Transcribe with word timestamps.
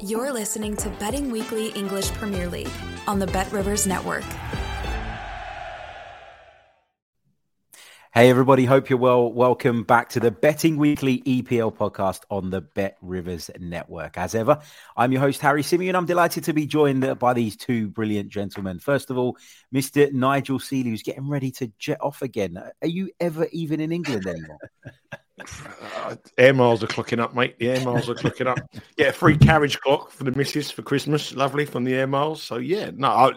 You're 0.00 0.32
listening 0.32 0.76
to 0.76 0.90
Betting 0.90 1.32
Weekly 1.32 1.70
English 1.70 2.12
Premier 2.12 2.48
League 2.48 2.70
on 3.08 3.18
the 3.18 3.26
Bet 3.26 3.50
Rivers 3.50 3.84
Network. 3.84 4.22
Hey, 8.14 8.30
everybody. 8.30 8.64
Hope 8.64 8.90
you're 8.90 8.98
well. 9.00 9.32
Welcome 9.32 9.82
back 9.82 10.10
to 10.10 10.20
the 10.20 10.30
Betting 10.30 10.76
Weekly 10.76 11.20
EPL 11.22 11.76
podcast 11.76 12.20
on 12.30 12.50
the 12.50 12.60
Bet 12.60 12.96
Rivers 13.02 13.50
Network. 13.58 14.16
As 14.16 14.36
ever, 14.36 14.60
I'm 14.96 15.10
your 15.10 15.20
host, 15.20 15.40
Harry 15.40 15.64
Symeou. 15.64 15.92
I'm 15.96 16.06
delighted 16.06 16.44
to 16.44 16.52
be 16.52 16.64
joined 16.64 17.18
by 17.18 17.34
these 17.34 17.56
two 17.56 17.88
brilliant 17.88 18.28
gentlemen. 18.28 18.78
First 18.78 19.10
of 19.10 19.18
all, 19.18 19.36
Mr. 19.74 20.12
Nigel 20.12 20.60
Seeley, 20.60 20.90
who's 20.90 21.02
getting 21.02 21.28
ready 21.28 21.50
to 21.50 21.72
jet 21.80 21.98
off 22.00 22.22
again. 22.22 22.56
Are 22.56 22.88
you 22.88 23.10
ever 23.18 23.48
even 23.50 23.80
in 23.80 23.90
England 23.90 24.28
anymore? 24.28 24.58
Uh, 25.40 26.16
air 26.36 26.54
miles 26.54 26.82
are 26.82 26.88
clocking 26.88 27.20
up, 27.20 27.34
mate. 27.34 27.58
The 27.58 27.70
air 27.70 27.84
miles 27.84 28.08
are 28.08 28.14
clocking 28.14 28.46
up. 28.46 28.58
Get 28.96 29.10
a 29.10 29.12
free 29.12 29.36
carriage 29.36 29.78
clock 29.80 30.10
for 30.10 30.24
the 30.24 30.32
missus 30.32 30.70
for 30.70 30.82
Christmas. 30.82 31.34
Lovely 31.34 31.64
from 31.64 31.84
the 31.84 31.94
air 31.94 32.06
miles. 32.06 32.42
So 32.42 32.56
yeah, 32.56 32.90
no, 32.94 33.08
I, 33.08 33.32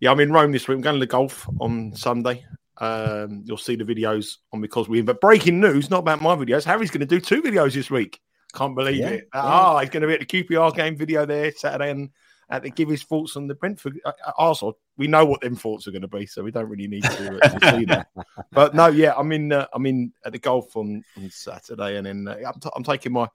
yeah, 0.00 0.10
I'm 0.10 0.20
in 0.20 0.32
Rome 0.32 0.52
this 0.52 0.66
week. 0.66 0.76
I'm 0.76 0.82
going 0.82 0.96
to 0.96 1.00
the 1.00 1.06
golf 1.06 1.48
on 1.60 1.94
Sunday. 1.94 2.44
Um, 2.78 3.42
you'll 3.44 3.58
see 3.58 3.76
the 3.76 3.84
videos 3.84 4.36
on 4.52 4.60
because 4.60 4.88
we. 4.88 5.02
But 5.02 5.20
breaking 5.20 5.60
news, 5.60 5.90
not 5.90 5.98
about 5.98 6.22
my 6.22 6.34
videos. 6.34 6.64
Harry's 6.64 6.90
going 6.90 7.00
to 7.00 7.06
do 7.06 7.20
two 7.20 7.42
videos 7.42 7.74
this 7.74 7.90
week. 7.90 8.20
Can't 8.54 8.74
believe 8.74 8.96
yeah, 8.96 9.08
it. 9.08 9.28
Yeah. 9.34 9.42
Oh, 9.44 9.78
he's 9.78 9.90
going 9.90 10.00
to 10.00 10.08
be 10.08 10.14
at 10.14 10.20
the 10.20 10.26
QPR 10.26 10.74
game 10.74 10.96
video 10.96 11.26
there 11.26 11.52
Saturday 11.52 11.90
and 11.90 12.10
to 12.58 12.70
give 12.70 12.88
his 12.88 13.02
thoughts 13.02 13.36
on 13.36 13.46
the 13.46 13.54
Brentford 13.54 14.00
uh, 14.04 14.12
uh, 14.26 14.32
Arsenal. 14.36 14.78
We 14.96 15.06
know 15.06 15.24
what 15.24 15.40
them 15.40 15.56
thoughts 15.56 15.86
are 15.86 15.92
going 15.92 16.02
to 16.02 16.08
be, 16.08 16.26
so 16.26 16.42
we 16.42 16.50
don't 16.50 16.68
really 16.68 16.88
need 16.88 17.04
to, 17.04 17.40
uh, 17.42 17.78
see 17.78 17.84
that. 17.86 18.08
But 18.52 18.74
no, 18.74 18.88
yeah, 18.88 19.14
I'm 19.16 19.30
in. 19.32 19.52
Uh, 19.52 19.66
I'm 19.72 19.86
in 19.86 20.12
at 20.24 20.32
the 20.32 20.38
golf 20.38 20.76
on, 20.76 21.04
on 21.16 21.30
Saturday, 21.30 21.96
and 21.96 22.06
then 22.06 22.28
uh, 22.28 22.36
I'm, 22.46 22.60
t- 22.60 22.70
I'm, 22.74 22.82
taking 22.82 23.12
my 23.12 23.28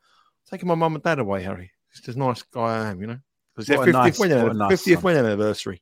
taking 0.49 0.67
my 0.67 0.75
mum 0.75 0.95
and 0.95 1.03
dad 1.03 1.19
away. 1.19 1.43
Harry, 1.43 1.71
it's 1.89 2.01
just 2.01 2.17
a 2.17 2.19
nice 2.19 2.41
guy 2.41 2.61
I 2.61 2.89
am, 2.89 2.99
you 2.99 3.07
know. 3.07 3.19
It's 3.57 3.69
their 3.69 3.77
50th, 3.77 3.93
nice, 3.93 4.19
win, 4.19 4.57
nice 4.57 4.83
50th 4.83 5.03
win 5.03 5.17
anniversary. 5.17 5.81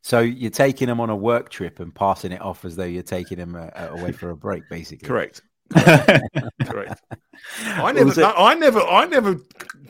So 0.00 0.20
you're 0.20 0.50
taking 0.50 0.86
them 0.86 1.00
on 1.00 1.10
a 1.10 1.16
work 1.16 1.50
trip 1.50 1.80
and 1.80 1.94
passing 1.94 2.32
it 2.32 2.40
off 2.40 2.64
as 2.64 2.76
though 2.76 2.84
you're 2.84 3.02
taking 3.02 3.38
them 3.38 3.54
uh, 3.56 3.88
away 3.90 4.12
for 4.12 4.30
a 4.30 4.36
break, 4.36 4.62
basically. 4.70 5.06
Correct. 5.06 5.42
Correct. 5.72 6.22
Correct. 6.64 7.02
I 7.60 7.92
never, 7.92 8.24
I 8.24 8.54
never, 8.54 8.80
I 8.80 9.06
never 9.06 9.36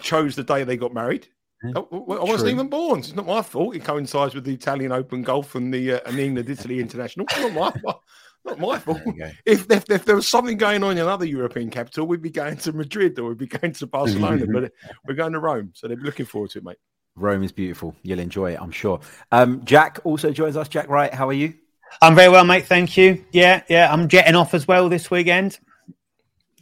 chose 0.01 0.35
the 0.35 0.43
day 0.43 0.65
they 0.65 0.77
got 0.77 0.95
married. 0.95 1.29
Oh, 1.75 2.19
I 2.21 2.25
wasn't 2.25 2.50
even 2.50 2.69
born. 2.69 3.00
It's 3.00 3.15
not 3.15 3.27
my 3.27 3.43
fault. 3.43 3.75
It 3.75 3.84
coincides 3.84 4.34
with 4.34 4.44
the 4.44 4.53
Italian 4.53 4.93
Open 4.93 5.22
Golf 5.22 5.55
and 5.55 5.72
the 5.72 5.94
uh, 5.94 6.00
and 6.06 6.19
the 6.19 6.25
England 6.25 6.50
Italy 6.50 6.81
International. 6.81 7.27
Not 7.39 7.53
my, 7.55 7.71
fault. 7.83 8.03
not 8.44 8.59
my 8.59 8.78
fault. 8.78 9.00
If, 9.47 9.71
if, 9.71 9.91
if 9.91 10.05
there 10.05 10.16
was 10.16 10.28
something 10.28 10.59
going 10.59 10.83
on 10.84 10.93
in 10.93 10.99
another 10.99 11.25
European 11.25 11.71
capital, 11.71 12.06
we'd 12.06 12.22
be 12.22 12.31
going 12.31 12.59
to 12.59 12.72
Madrid 12.72 13.19
or 13.19 13.31
we'd 13.31 13.39
be 13.39 13.47
going 13.47 13.72
to 13.72 13.87
Barcelona. 13.87 14.47
but 14.47 14.72
we're 15.06 15.15
going 15.15 15.33
to 15.33 15.41
Rome, 15.41 15.72
so 15.75 15.89
they're 15.89 15.97
looking 15.97 16.27
forward 16.27 16.50
to 16.50 16.59
it, 16.59 16.65
mate. 16.65 16.78
Rome 17.16 17.43
is 17.43 17.53
beautiful. 17.53 17.97
You'll 18.03 18.19
enjoy 18.19 18.53
it, 18.53 18.61
I'm 18.61 18.71
sure. 18.71 19.00
Um, 19.33 19.65
Jack 19.65 19.99
also 20.05 20.33
joins 20.33 20.56
us. 20.56 20.69
Jack 20.69 20.89
Wright, 20.89 21.12
how 21.12 21.28
are 21.28 21.33
you? 21.33 21.55
I'm 22.03 22.15
very 22.15 22.28
well, 22.28 22.45
mate. 22.45 22.66
Thank 22.66 22.97
you. 22.99 23.25
Yeah, 23.33 23.62
yeah. 23.69 23.91
I'm 23.91 24.09
jetting 24.09 24.34
off 24.34 24.53
as 24.53 24.69
well 24.69 24.91
this 24.91 25.11
weekend. 25.11 25.59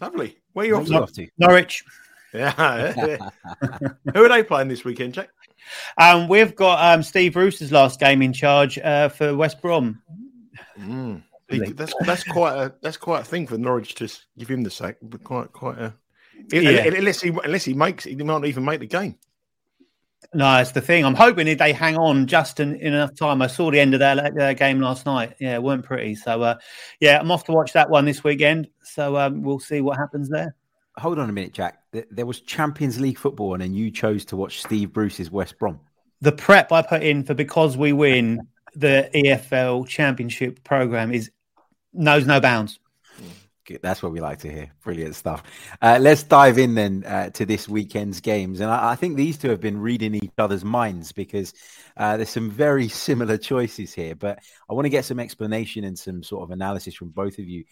Lovely. 0.01 0.37
Where 0.53 0.65
are 0.65 0.69
you 0.69 0.77
off, 0.77 0.91
off 0.93 1.13
to? 1.15 1.27
Norwich. 1.39 1.85
Yeah. 2.35 3.31
Who 4.13 4.25
are 4.25 4.29
they 4.29 4.43
playing 4.43 4.69
this 4.69 4.85
weekend, 4.85 5.15
Jack? 5.15 5.31
Um, 5.97 6.29
we've 6.29 6.55
got 6.55 6.93
um, 6.93 7.03
Steve 7.03 7.35
Bruce's 7.35 7.71
last 7.71 8.01
game 8.01 8.23
in 8.23 8.33
charge 8.33 8.77
uh, 8.79 9.09
for 9.09 9.37
West 9.37 9.63
Brom. 9.63 10.03
Mm. 10.79 11.23
That's 11.49 11.95
that's 12.01 12.25
quite 12.25 12.57
a 12.57 12.75
that's 12.83 12.97
quite 12.97 13.21
a 13.21 13.25
thing 13.25 13.47
for 13.47 13.57
Norwich 13.57 13.95
to 13.97 14.09
give 14.37 14.49
him 14.49 14.65
the 14.65 14.71
sack. 14.71 14.97
But 15.01 15.23
quite 15.23 15.53
quite 15.53 15.79
a 15.79 15.95
yeah. 16.51 16.87
unless 16.87 17.21
he 17.21 17.29
unless 17.45 17.65
he 17.65 17.75
makes 17.75 18.05
he 18.05 18.17
might 18.17 18.27
not 18.27 18.47
even 18.47 18.65
make 18.65 18.81
the 18.81 18.87
game. 18.87 19.17
No, 20.33 20.59
it's 20.59 20.73
the 20.73 20.81
thing. 20.81 21.05
I'm 21.05 21.15
hoping 21.15 21.47
if 21.47 21.59
they 21.59 21.73
hang 21.73 21.97
on 21.97 22.27
just 22.27 22.59
in, 22.59 22.75
in 22.77 22.95
enough 22.95 23.15
time. 23.15 23.43
I 23.43 23.47
saw 23.47 23.71
the 23.71 23.79
end 23.79 23.93
of 23.93 24.01
their, 24.01 24.31
their 24.31 24.55
game 24.55 24.81
last 24.81 25.05
night. 25.05 25.35
Yeah, 25.39 25.55
it 25.55 25.63
weren't 25.63 25.85
pretty. 25.85 26.15
So, 26.15 26.43
uh, 26.43 26.57
yeah, 26.99 27.21
I'm 27.21 27.31
off 27.31 27.45
to 27.45 27.53
watch 27.53 27.75
that 27.75 27.91
one 27.91 28.07
this 28.07 28.25
weekend. 28.25 28.69
So 28.83 29.19
um, 29.19 29.43
we'll 29.43 29.61
see 29.61 29.83
what 29.83 29.99
happens 29.99 30.31
there 30.31 30.57
hold 30.97 31.19
on 31.19 31.29
a 31.29 31.33
minute, 31.33 31.53
Jack. 31.53 31.83
There 32.11 32.27
was 32.27 32.41
Champions 32.41 33.01
League 33.01 33.19
football, 33.19 33.55
and 33.55 33.63
then 33.63 33.75
you 33.75 33.91
chose 33.91 34.25
to 34.27 34.37
watch 34.37 34.63
Steve 34.63 34.93
Bruce's 34.93 35.31
West 35.31 35.59
Brom. 35.59 35.81
The 36.21 36.33
prep 36.33 36.73
I 36.73 36.83
put 36.83 37.03
in 37.03 37.25
for 37.25 37.35
because 37.35 37.77
we 37.77 37.93
win 37.93 38.47
the 38.75 39.11
EFL 39.15 39.87
Championship 39.87 40.65
program 40.65 41.13
is 41.13 41.31
knows 41.93 42.27
no 42.27 42.41
bounds. 42.41 42.79
That's 43.81 44.03
what 44.03 44.13
we 44.13 44.21
like 44.21 44.41
to 44.41 44.53
hear. 44.53 44.71
Brilliant 44.83 45.15
stuff. 45.15 45.43
Uh, 45.81 45.99
let's 45.99 46.23
dive 46.23 46.59
in 46.59 46.75
then 46.75 47.03
uh, 47.07 47.31
to 47.31 47.47
this 47.47 47.67
weekend's 47.67 48.21
games, 48.21 48.61
and 48.61 48.71
I, 48.71 48.91
I, 48.91 48.95
think 48.95 49.17
these 49.17 49.39
two 49.39 49.49
have 49.49 49.61
been 49.61 49.81
reading 49.81 50.15
each 50.15 50.33
other's 50.37 50.65
minds 50.65 51.13
because 51.13 51.55
uh, 51.97 52.19
there's 52.19 52.29
some 52.29 52.51
very 52.51 52.89
similar 53.07 53.39
choices 53.39 53.95
here. 53.95 54.15
But 54.15 54.41
I 54.69 54.75
want 54.75 54.85
to 54.85 54.91
get 54.91 55.07
some 55.07 55.19
explanation 55.19 55.85
and 55.85 55.99
some 55.99 56.23
sort 56.23 56.43
of 56.43 56.51
analysis 56.51 56.95
from 56.95 57.09
both 57.09 57.39
of 57.39 57.49
you 57.49 57.65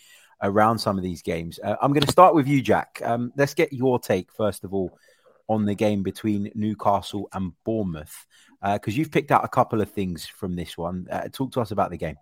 around 0.42 0.78
some 0.78 0.98
of 0.98 1.04
these 1.04 1.22
games. 1.22 1.58
Uh, 1.62 1.76
I'm 1.80 1.92
going 1.92 2.04
to 2.04 2.12
start 2.12 2.34
with 2.34 2.48
you, 2.48 2.60
Jack. 2.60 3.00
Um, 3.04 3.32
let's 3.36 3.54
get 3.54 3.72
your 3.72 3.98
take, 3.98 4.32
first 4.32 4.64
of 4.64 4.74
all, 4.74 4.98
on 5.48 5.64
the 5.64 5.74
game 5.74 6.02
between 6.02 6.50
Newcastle 6.54 7.28
and 7.32 7.52
Bournemouth, 7.64 8.26
because 8.60 8.94
uh, 8.94 8.96
you've 8.96 9.10
picked 9.10 9.30
out 9.30 9.44
a 9.44 9.48
couple 9.48 9.80
of 9.80 9.90
things 9.90 10.26
from 10.26 10.56
this 10.56 10.76
one. 10.76 11.06
Uh, 11.10 11.28
talk 11.32 11.52
to 11.52 11.60
us 11.60 11.70
about 11.70 11.90
the 11.90 11.96
game. 11.96 12.16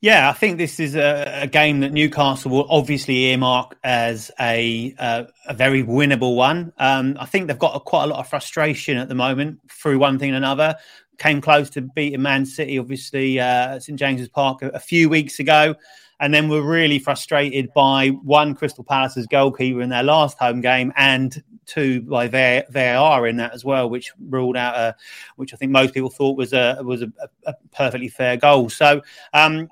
Yeah, 0.00 0.30
I 0.30 0.32
think 0.32 0.58
this 0.58 0.80
is 0.80 0.94
a, 0.94 1.40
a, 1.42 1.46
game 1.46 1.80
that 1.80 1.92
Newcastle 1.92 2.52
will 2.52 2.66
obviously 2.70 3.26
earmark 3.26 3.76
as 3.82 4.30
a 4.38 4.94
uh, 4.98 5.24
a 5.46 5.54
very 5.54 5.82
winnable 5.82 6.36
one. 6.36 6.72
Um, 6.78 7.16
I 7.18 7.26
think 7.26 7.48
they've 7.48 7.58
got 7.58 7.74
a, 7.74 7.80
quite 7.80 8.04
a 8.04 8.06
lot 8.06 8.20
of 8.20 8.28
frustration 8.28 8.96
at 8.96 9.08
the 9.08 9.14
moment 9.14 9.58
through 9.68 9.98
one 9.98 10.18
thing 10.18 10.30
and 10.30 10.36
another. 10.36 10.76
Came 11.18 11.40
close 11.40 11.68
to 11.70 11.82
beating 11.82 12.22
Man 12.22 12.46
City, 12.46 12.78
obviously, 12.78 13.40
uh, 13.40 13.78
St 13.80 13.98
James's 13.98 14.28
Park 14.28 14.62
a, 14.62 14.68
a 14.68 14.78
few 14.78 15.08
weeks 15.08 15.38
ago. 15.40 15.74
And 16.20 16.34
then 16.34 16.48
we're 16.48 16.62
really 16.62 16.98
frustrated 16.98 17.72
by 17.74 18.08
one 18.08 18.54
Crystal 18.54 18.84
Palace's 18.84 19.26
goalkeeper 19.26 19.80
in 19.80 19.88
their 19.88 20.02
last 20.02 20.38
home 20.38 20.60
game 20.60 20.92
and 20.94 21.42
two 21.66 22.02
by 22.02 22.28
VAR 22.28 23.26
in 23.26 23.36
that 23.36 23.54
as 23.54 23.64
well, 23.64 23.88
which 23.88 24.12
ruled 24.28 24.56
out 24.56 24.74
a, 24.76 24.96
which 25.36 25.54
I 25.54 25.56
think 25.56 25.72
most 25.72 25.94
people 25.94 26.10
thought 26.10 26.36
was 26.36 26.52
a 26.52 26.78
was 26.84 27.02
a, 27.02 27.10
a 27.46 27.54
perfectly 27.72 28.08
fair 28.08 28.36
goal. 28.36 28.68
So 28.68 29.02
um, 29.32 29.68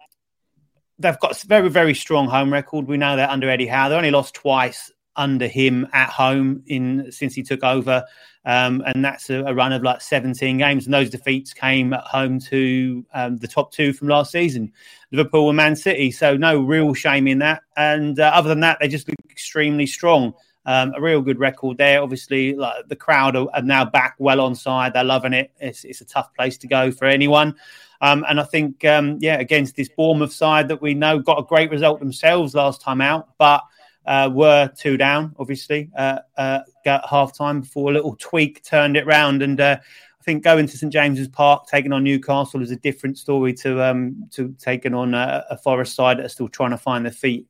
they've 0.99 1.19
got 1.19 1.39
very 1.43 1.69
very 1.69 1.95
strong 1.95 2.29
home 2.29 2.53
record. 2.53 2.87
We 2.87 2.97
know 2.97 3.17
that 3.17 3.31
under 3.31 3.51
Eddie 3.51 3.67
Howe, 3.67 3.91
they 3.91 3.97
only 3.97 4.11
lost 4.11 4.35
twice 4.35 4.91
under 5.17 5.49
him 5.49 5.87
at 5.93 6.09
home 6.09 6.63
in 6.67 7.11
since 7.11 7.35
he 7.35 7.43
took 7.43 7.63
over, 7.63 8.05
um, 8.49 8.83
and 8.87 9.05
that's 9.05 9.29
a, 9.29 9.45
a, 9.45 9.53
run 9.53 9.75
of 9.75 9.83
like 9.83 10.01
17 10.01 10.57
games. 10.57 10.87
And 10.87 10.95
those 10.95 11.11
defeats 11.11 11.53
came 11.53 11.93
at 11.93 12.05
home 12.05 12.41
to 12.41 13.05
um, 13.13 13.37
the 13.37 13.47
top 13.47 13.71
two 13.73 13.93
from 13.93 14.09
last 14.09 14.33
season, 14.33 14.73
Liverpool 15.13 15.51
and 15.51 15.57
Man 15.59 15.77
City. 15.77 16.11
So 16.11 16.35
no 16.35 16.59
real 16.63 16.95
shame 16.95 17.29
in 17.29 17.41
that. 17.41 17.61
And 17.77 18.19
uh, 18.19 18.33
other 18.35 18.49
than 18.49 18.61
that, 18.61 18.79
they 18.81 18.89
just 18.89 19.07
look 19.07 19.19
extremely 19.31 19.85
strong. 19.87 20.33
Um, 20.65 20.95
a 20.97 21.01
real 21.01 21.21
good 21.21 21.39
record 21.39 21.77
there. 21.77 22.03
Obviously, 22.03 22.55
like, 22.55 22.89
the 22.89 22.97
crowd 22.97 23.37
are, 23.37 23.49
are, 23.53 23.61
now 23.61 23.85
back 23.85 24.15
well 24.19 24.41
on 24.41 24.55
side. 24.55 24.95
They're 24.95 25.05
loving 25.05 25.35
it. 25.35 25.51
It's, 25.61 25.85
it's 25.85 26.01
a 26.01 26.07
tough 26.07 26.33
place 26.33 26.57
to 26.59 26.67
go 26.67 26.91
for 26.91 27.05
anyone. 27.05 27.55
Um, 28.01 28.25
and 28.31 28.41
I 28.41 28.45
think, 28.45 28.83
um, 28.87 29.19
yeah, 29.21 29.39
against 29.39 29.77
this 29.77 29.91
Bournemouth 29.91 30.33
side 30.33 30.69
that 30.69 30.81
we 30.81 30.95
know 30.95 31.19
got 31.19 31.39
a 31.39 31.43
great 31.43 31.71
result 31.71 32.01
themselves 32.01 32.55
last 32.55 32.81
time 32.81 33.03
out, 33.03 33.29
but 33.37 33.63
uh, 34.09 34.31
were 34.33 34.73
two 34.75 34.97
down, 34.97 35.35
obviously, 35.39 35.91
uh, 35.95 36.21
uh, 36.39 36.61
at 36.87 37.05
half 37.09 37.37
time 37.37 37.61
before 37.61 37.91
a 37.91 37.93
little 37.93 38.17
tweak 38.19 38.65
turned 38.65 38.97
it 38.97 39.07
round. 39.07 39.43
And 39.43 39.61
uh, 39.61 39.77
I 39.79 40.25
think 40.25 40.43
going 40.43 40.67
to 40.67 40.79
St 40.79 40.91
James's 40.91 41.29
Park, 41.29 41.67
taking 41.67 41.93
on 41.93 42.05
Newcastle, 42.05 42.63
is 42.63 42.71
a 42.71 42.77
different 42.77 43.19
story 43.19 43.53
to 43.55 43.83
um, 43.85 44.27
to 44.31 44.55
taking 44.59 44.95
on 44.95 45.13
a, 45.13 45.45
a 45.51 45.59
Forest 45.59 45.95
side 45.95 46.19
that 46.19 46.25
are 46.25 46.31
still 46.31 46.49
trying 46.49 46.71
to 46.71 46.79
find 46.79 47.05
their 47.05 47.13
feet, 47.13 47.47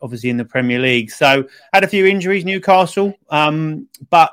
obviously 0.00 0.30
in 0.30 0.36
the 0.36 0.44
Premier 0.44 0.78
League. 0.78 1.10
So 1.10 1.44
had 1.72 1.82
a 1.82 1.88
few 1.88 2.06
injuries, 2.06 2.44
Newcastle, 2.44 3.12
um, 3.30 3.88
but 4.08 4.32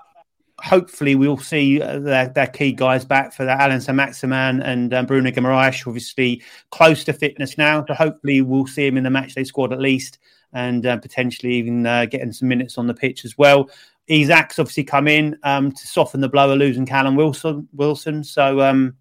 hopefully 0.60 1.16
we'll 1.16 1.40
see 1.40 1.81
uh, 1.81 1.98
their, 1.98 2.30
their, 2.30 2.48
key 2.48 2.72
guys 2.72 3.04
back 3.04 3.34
for 3.34 3.46
that. 3.46 3.60
Allan 3.60 3.81
Saint-Maximin 3.81 4.62
and 4.62 4.94
um, 4.94 5.08
Bruno 5.08 5.31
Guimaraes, 5.31 5.88
obviously 5.88 6.44
close 6.69 7.04
to 7.06 7.14
fitness 7.14 7.58
now. 7.58 7.84
So 7.88 7.96
hopefully 7.96 8.42
we'll 8.42 8.68
see 8.68 8.86
him 8.86 8.96
in 8.96 9.04
the 9.04 9.10
match 9.10 9.34
they 9.34 9.44
squad 9.44 9.74
at 9.74 9.80
least 9.80 10.19
and 10.54 10.86
uh, 10.86 10.98
potentially 10.98 11.54
even 11.54 11.86
uh, 11.86 12.06
getting 12.06 12.32
some 12.32 12.48
minutes 12.48 12.78
on 12.78 12.88
the 12.88 12.94
pitch 12.94 13.26
as 13.26 13.38
well. 13.38 13.70
Isak's 14.10 14.60
obviously 14.60 14.84
come 14.84 15.08
in 15.08 15.38
um, 15.44 15.72
to 15.72 15.88
soften 15.88 16.22
the 16.22 16.30
blow 16.30 16.52
of 16.52 16.58
losing 16.58 16.86
Callum 16.86 17.16
Wilson. 17.16 17.68
Wilson, 17.74 18.24
so 18.24 18.62
um, 18.62 18.96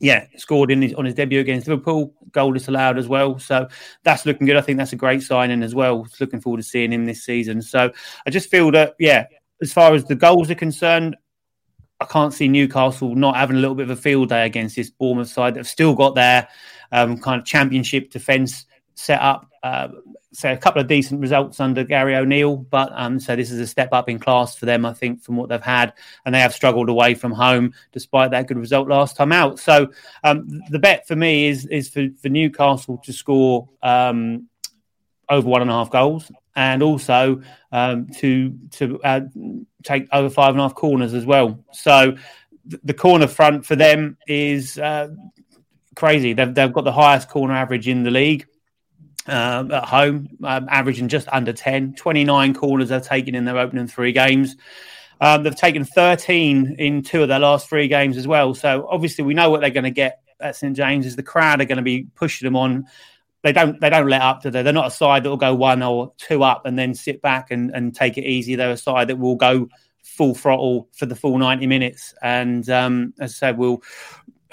yeah, 0.00 0.26
scored 0.36 0.70
in 0.72 0.82
his, 0.82 0.94
on 0.94 1.04
his 1.04 1.14
debut 1.14 1.40
against 1.40 1.68
Liverpool. 1.68 2.12
Goal 2.32 2.52
disallowed 2.52 2.98
as 2.98 3.06
well, 3.06 3.38
so 3.38 3.68
that's 4.02 4.26
looking 4.26 4.46
good. 4.46 4.56
I 4.56 4.60
think 4.60 4.78
that's 4.78 4.92
a 4.92 4.96
great 4.96 5.22
signing 5.22 5.62
as 5.62 5.74
well. 5.74 6.06
Looking 6.18 6.40
forward 6.40 6.56
to 6.58 6.62
seeing 6.64 6.92
him 6.92 7.04
this 7.04 7.24
season. 7.24 7.62
So 7.62 7.92
I 8.26 8.30
just 8.30 8.50
feel 8.50 8.72
that 8.72 8.94
yeah, 8.98 9.26
as 9.60 9.72
far 9.72 9.94
as 9.94 10.04
the 10.04 10.16
goals 10.16 10.50
are 10.50 10.56
concerned, 10.56 11.16
I 12.00 12.04
can't 12.06 12.34
see 12.34 12.48
Newcastle 12.48 13.14
not 13.14 13.36
having 13.36 13.56
a 13.56 13.60
little 13.60 13.76
bit 13.76 13.88
of 13.88 13.96
a 13.96 14.00
field 14.00 14.30
day 14.30 14.44
against 14.44 14.74
this 14.74 14.90
Bournemouth 14.90 15.28
side. 15.28 15.54
They've 15.54 15.66
still 15.66 15.94
got 15.94 16.16
their 16.16 16.48
um, 16.90 17.16
kind 17.16 17.40
of 17.40 17.46
championship 17.46 18.10
defence 18.10 18.66
set 18.94 19.20
up. 19.20 19.48
Uh, 19.62 19.88
so 20.32 20.50
a 20.50 20.56
couple 20.56 20.80
of 20.80 20.88
decent 20.88 21.20
results 21.20 21.60
under 21.60 21.84
Gary 21.84 22.16
O'Neill, 22.16 22.56
but 22.56 22.90
um, 22.94 23.20
so 23.20 23.36
this 23.36 23.50
is 23.50 23.60
a 23.60 23.66
step 23.66 23.90
up 23.92 24.08
in 24.08 24.18
class 24.18 24.56
for 24.56 24.66
them, 24.66 24.86
I 24.86 24.94
think, 24.94 25.22
from 25.22 25.36
what 25.36 25.50
they've 25.50 25.60
had, 25.60 25.92
and 26.24 26.34
they 26.34 26.40
have 26.40 26.54
struggled 26.54 26.88
away 26.88 27.14
from 27.14 27.32
home 27.32 27.74
despite 27.92 28.30
that 28.30 28.46
good 28.48 28.58
result 28.58 28.88
last 28.88 29.16
time 29.16 29.30
out. 29.30 29.58
So 29.58 29.92
um, 30.24 30.62
the 30.70 30.78
bet 30.78 31.06
for 31.06 31.16
me 31.16 31.48
is 31.48 31.66
is 31.66 31.88
for, 31.88 32.08
for 32.20 32.28
Newcastle 32.28 32.98
to 33.04 33.12
score 33.12 33.68
um, 33.82 34.48
over 35.28 35.46
one 35.46 35.62
and 35.62 35.70
a 35.70 35.74
half 35.74 35.90
goals, 35.90 36.32
and 36.56 36.82
also 36.82 37.42
um, 37.70 38.08
to 38.18 38.58
to 38.72 39.02
uh, 39.02 39.20
take 39.82 40.08
over 40.12 40.30
five 40.30 40.50
and 40.50 40.60
a 40.60 40.62
half 40.62 40.74
corners 40.74 41.12
as 41.12 41.26
well. 41.26 41.62
So 41.72 42.16
the 42.64 42.94
corner 42.94 43.26
front 43.26 43.66
for 43.66 43.76
them 43.76 44.16
is 44.26 44.78
uh, 44.78 45.08
crazy. 45.94 46.32
They've, 46.32 46.54
they've 46.54 46.72
got 46.72 46.84
the 46.84 46.92
highest 46.92 47.28
corner 47.28 47.54
average 47.54 47.88
in 47.88 48.02
the 48.02 48.10
league 48.10 48.46
um, 49.26 49.70
at 49.70 49.84
home, 49.84 50.28
um, 50.42 50.66
averaging 50.68 51.08
just 51.08 51.28
under 51.32 51.52
10. 51.52 51.94
29 51.94 52.54
corners 52.54 52.88
they've 52.88 53.02
taken 53.02 53.34
in 53.34 53.44
their 53.44 53.58
opening 53.58 53.86
three 53.86 54.12
games. 54.12 54.56
Um, 55.20 55.44
they've 55.44 55.54
taken 55.54 55.84
13 55.84 56.76
in 56.78 57.02
two 57.02 57.22
of 57.22 57.28
their 57.28 57.38
last 57.38 57.68
three 57.68 57.88
games 57.88 58.16
as 58.16 58.26
well. 58.26 58.54
So 58.54 58.88
obviously 58.90 59.24
we 59.24 59.34
know 59.34 59.50
what 59.50 59.60
they're 59.60 59.70
going 59.70 59.84
to 59.84 59.90
get 59.90 60.20
at 60.40 60.56
St 60.56 60.76
James's. 60.76 61.16
The 61.16 61.22
crowd 61.22 61.60
are 61.60 61.64
going 61.64 61.76
to 61.76 61.82
be 61.82 62.08
pushing 62.14 62.46
them 62.46 62.56
on. 62.56 62.86
They 63.42 63.52
don't. 63.52 63.80
They 63.80 63.90
don't 63.90 64.08
let 64.08 64.22
up. 64.22 64.42
To 64.42 64.50
they? 64.50 64.62
They're 64.62 64.72
not 64.72 64.86
a 64.86 64.90
side 64.90 65.24
that 65.24 65.30
will 65.30 65.36
go 65.36 65.54
one 65.54 65.82
or 65.82 66.12
two 66.16 66.44
up 66.44 66.64
and 66.64 66.78
then 66.78 66.94
sit 66.94 67.20
back 67.22 67.50
and, 67.50 67.70
and 67.74 67.94
take 67.94 68.16
it 68.16 68.24
easy. 68.24 68.54
They're 68.54 68.70
a 68.70 68.76
side 68.76 69.08
that 69.08 69.18
will 69.18 69.34
go 69.34 69.68
full 70.02 70.34
throttle 70.34 70.88
for 70.92 71.06
the 71.06 71.16
full 71.16 71.38
90 71.38 71.66
minutes. 71.66 72.14
And 72.22 72.68
um, 72.70 73.14
as 73.18 73.32
I 73.32 73.34
said, 73.34 73.58
we'll 73.58 73.82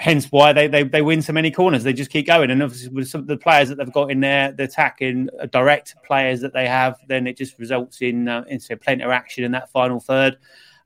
hence 0.00 0.32
why 0.32 0.50
they, 0.50 0.66
they 0.66 0.82
they 0.82 1.02
win 1.02 1.20
so 1.20 1.32
many 1.32 1.50
corners. 1.50 1.84
They 1.84 1.92
just 1.92 2.10
keep 2.10 2.26
going, 2.26 2.50
and 2.50 2.62
obviously 2.62 2.88
with 2.88 3.08
some 3.08 3.20
of 3.20 3.26
the 3.26 3.36
players 3.36 3.68
that 3.68 3.76
they've 3.76 3.92
got 3.92 4.10
in 4.10 4.20
there, 4.20 4.50
the 4.50 4.64
attacking 4.64 5.28
uh, 5.38 5.46
direct 5.46 5.94
players 6.04 6.40
that 6.40 6.54
they 6.54 6.66
have, 6.66 6.96
then 7.06 7.26
it 7.26 7.36
just 7.36 7.58
results 7.58 8.00
in 8.00 8.26
uh, 8.26 8.44
into 8.48 8.76
plenty 8.76 9.04
of 9.04 9.10
action 9.10 9.44
in 9.44 9.52
that 9.52 9.70
final 9.70 10.00
third. 10.00 10.38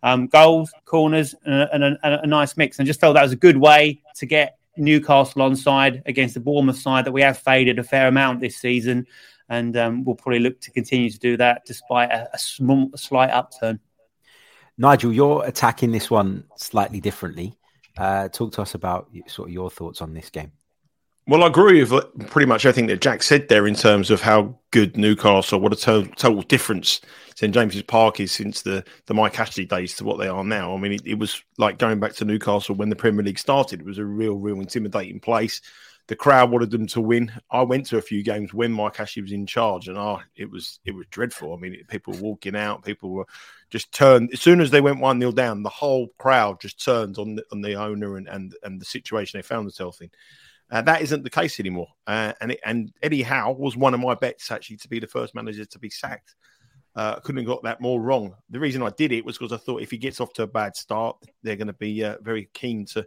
Um, 0.03 0.27
goals, 0.27 0.71
corners, 0.85 1.35
and, 1.47 1.55
a, 1.55 1.75
and 1.75 1.83
a, 2.03 2.23
a, 2.25 2.27
nice 2.27 2.59
mix. 2.59 2.79
And 2.79 2.87
just 2.87 3.01
felt 3.01 3.15
that 3.15 3.23
was 3.23 3.33
a 3.33 3.37
good 3.37 3.57
way 3.57 4.03
to 4.17 4.27
get 4.27 4.59
Newcastle 4.77 5.41
on 5.41 5.57
side 5.57 6.03
against 6.05 6.35
the 6.35 6.41
Bournemouth 6.41 6.77
side 6.77 7.07
that 7.07 7.13
we 7.13 7.23
have 7.23 7.39
faded 7.39 7.79
a 7.79 7.83
fair 7.83 8.09
amount 8.09 8.41
this 8.41 8.59
season, 8.59 9.07
and 9.49 9.75
um, 9.79 10.05
we'll 10.05 10.17
probably 10.17 10.41
look 10.41 10.61
to 10.61 10.71
continue 10.73 11.09
to 11.09 11.19
do 11.19 11.39
that 11.39 11.63
despite 11.65 12.11
a, 12.11 12.29
a, 12.35 12.39
small, 12.39 12.91
a 12.93 12.99
slight 12.99 13.31
upturn. 13.31 13.81
Nigel, 14.77 15.11
you're 15.11 15.43
attacking 15.47 15.93
this 15.93 16.11
one 16.11 16.45
slightly 16.57 17.01
differently. 17.01 17.57
Uh, 17.97 18.29
talk 18.29 18.53
to 18.53 18.63
us 18.63 18.75
about 18.75 19.09
sort 19.27 19.49
of 19.49 19.55
your 19.55 19.71
thoughts 19.71 20.03
on 20.03 20.15
this 20.15 20.31
game. 20.31 20.53
Well, 21.27 21.43
I 21.43 21.47
agree 21.47 21.83
with 21.83 22.27
pretty 22.27 22.47
much 22.47 22.67
everything 22.67 22.89
that 22.89 23.01
Jack 23.01 23.23
said 23.23 23.49
there 23.49 23.67
in 23.67 23.75
terms 23.75 24.11
of 24.11 24.21
how 24.21 24.59
good 24.73 24.97
Newcastle, 24.99 25.59
what 25.59 25.73
a 25.73 25.77
total, 25.77 26.13
total 26.17 26.43
difference 26.43 27.01
St 27.35 27.53
James's 27.53 27.83
Park 27.83 28.21
is 28.21 28.31
since 28.31 28.63
the 28.63 28.85
the 29.07 29.15
Mike 29.15 29.39
Ashley 29.41 29.65
days 29.65 29.97
to 29.97 30.05
what 30.05 30.19
they 30.19 30.29
are 30.29 30.45
now. 30.45 30.75
I 30.75 30.79
mean, 30.79 30.93
it, 30.93 31.07
it, 31.07 31.19
was 31.19 31.43
like 31.59 31.79
going 31.79 31.99
back 31.99 32.13
to 32.15 32.25
Newcastle 32.25 32.75
when 32.75 32.91
the 32.91 32.97
Premier 32.97 33.25
League 33.25 33.39
started. 33.39 33.81
It 33.81 33.87
was 33.87 33.99
a 33.99 34.05
real, 34.05 34.37
real 34.37 34.61
intimidating 34.61 35.19
place. 35.19 35.61
The 36.07 36.17
crowd 36.17 36.51
wanted 36.51 36.71
them 36.71 36.87
to 36.89 37.01
win. 37.01 37.33
I 37.51 37.63
went 37.63 37.87
to 37.87 37.97
a 37.97 38.03
few 38.03 38.23
games 38.23 38.53
when 38.53 38.73
Mike 38.73 39.01
Ashley 39.01 39.23
was 39.23 39.33
in 39.33 39.47
charge, 39.47 39.89
and 39.89 39.97
oh, 39.97 40.21
it 40.37 40.51
was 40.51 40.81
it 40.85 40.91
was 40.91 41.07
dreadful. 41.11 41.55
I 41.55 41.57
mean, 41.57 41.83
people 41.89 42.13
were 42.13 42.21
walking 42.21 42.55
out, 42.55 42.85
people 42.85 43.11
were 43.11 43.27
just 43.71 43.91
turned 43.93 44.31
as 44.33 44.43
soon 44.43 44.61
as 44.61 44.71
they 44.71 44.83
went 44.83 45.01
one 45.01 45.19
0 45.19 45.33
down. 45.33 45.63
The 45.63 45.71
whole 45.71 46.09
crowd 46.19 46.61
just 46.61 46.85
turned 46.85 47.19
on 47.19 47.37
the, 47.37 47.45
on 47.53 47.63
the 47.63 47.75
owner 47.75 48.17
and, 48.17 48.29
and 48.29 48.55
and 48.63 48.81
the 48.81 48.85
situation 48.85 49.39
they 49.39 49.43
found 49.43 49.67
themselves 49.67 50.01
in. 50.01 50.11
Uh, 50.71 50.83
that 50.83 51.03
isn't 51.03 51.23
the 51.23 51.31
case 51.31 51.61
anymore. 51.61 51.89
Uh, 52.07 52.33
and 52.41 52.53
it, 52.53 52.61
and 52.65 52.93
Eddie 53.03 53.23
Howe 53.23 53.53
was 53.53 53.77
one 53.77 53.95
of 53.95 54.01
my 54.01 54.15
bets 54.15 54.51
actually 54.51 54.77
to 54.79 54.89
be 54.89 54.99
the 54.99 55.07
first 55.07 55.35
manager 55.35 55.65
to 55.65 55.79
be 55.79 55.91
sacked. 55.91 56.35
Uh, 56.97 57.15
I 57.17 57.21
couldn't 57.21 57.41
have 57.41 57.47
got 57.47 57.63
that 57.65 57.81
more 57.81 58.01
wrong. 58.01 58.35
The 58.51 58.61
reason 58.61 58.83
I 58.83 58.91
did 58.91 59.13
it 59.13 59.25
was 59.25 59.37
because 59.37 59.53
I 59.53 59.57
thought 59.57 59.83
if 59.83 59.91
he 59.91 59.99
gets 59.99 60.21
off 60.21 60.33
to 60.35 60.45
a 60.45 60.47
bad 60.47 60.77
start, 60.77 61.17
they're 61.43 61.57
going 61.57 61.67
to 61.67 61.73
be 61.73 62.05
uh, 62.05 62.17
very 62.23 62.49
keen 62.55 62.87
to 62.87 63.07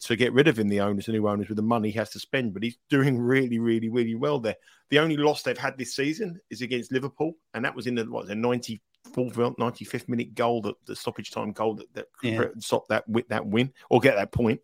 to 0.00 0.16
get 0.16 0.32
rid 0.32 0.48
of 0.48 0.58
him, 0.58 0.68
the 0.68 0.80
owners, 0.80 1.06
the 1.06 1.12
new 1.12 1.28
owners, 1.28 1.48
with 1.48 1.56
the 1.56 1.62
money 1.62 1.90
he 1.90 1.98
has 1.98 2.10
to 2.10 2.20
spend. 2.20 2.54
But 2.54 2.62
he's 2.62 2.78
doing 2.88 3.18
really, 3.18 3.58
really, 3.58 3.88
really 3.88 4.14
well 4.14 4.38
there. 4.38 4.56
The 4.90 4.98
only 4.98 5.16
loss 5.16 5.42
they've 5.42 5.58
had 5.58 5.76
this 5.76 5.94
season 5.94 6.40
is 6.50 6.62
against 6.62 6.92
Liverpool, 6.92 7.34
and 7.54 7.64
that 7.64 7.74
was 7.74 7.86
in 7.86 7.94
the 7.94 8.04
what 8.04 8.26
the 8.26 8.34
94th, 8.34 8.80
95th 9.14 10.08
minute 10.08 10.34
goal, 10.34 10.62
that 10.62 10.76
the 10.86 10.96
stoppage 10.96 11.30
time 11.30 11.52
goal 11.52 11.74
that, 11.74 11.92
that 11.94 12.06
yeah. 12.22 12.44
stopped 12.58 12.88
that 12.88 13.04
that 13.28 13.46
win 13.46 13.72
or 13.90 14.00
get 14.00 14.16
that 14.16 14.32
point. 14.32 14.60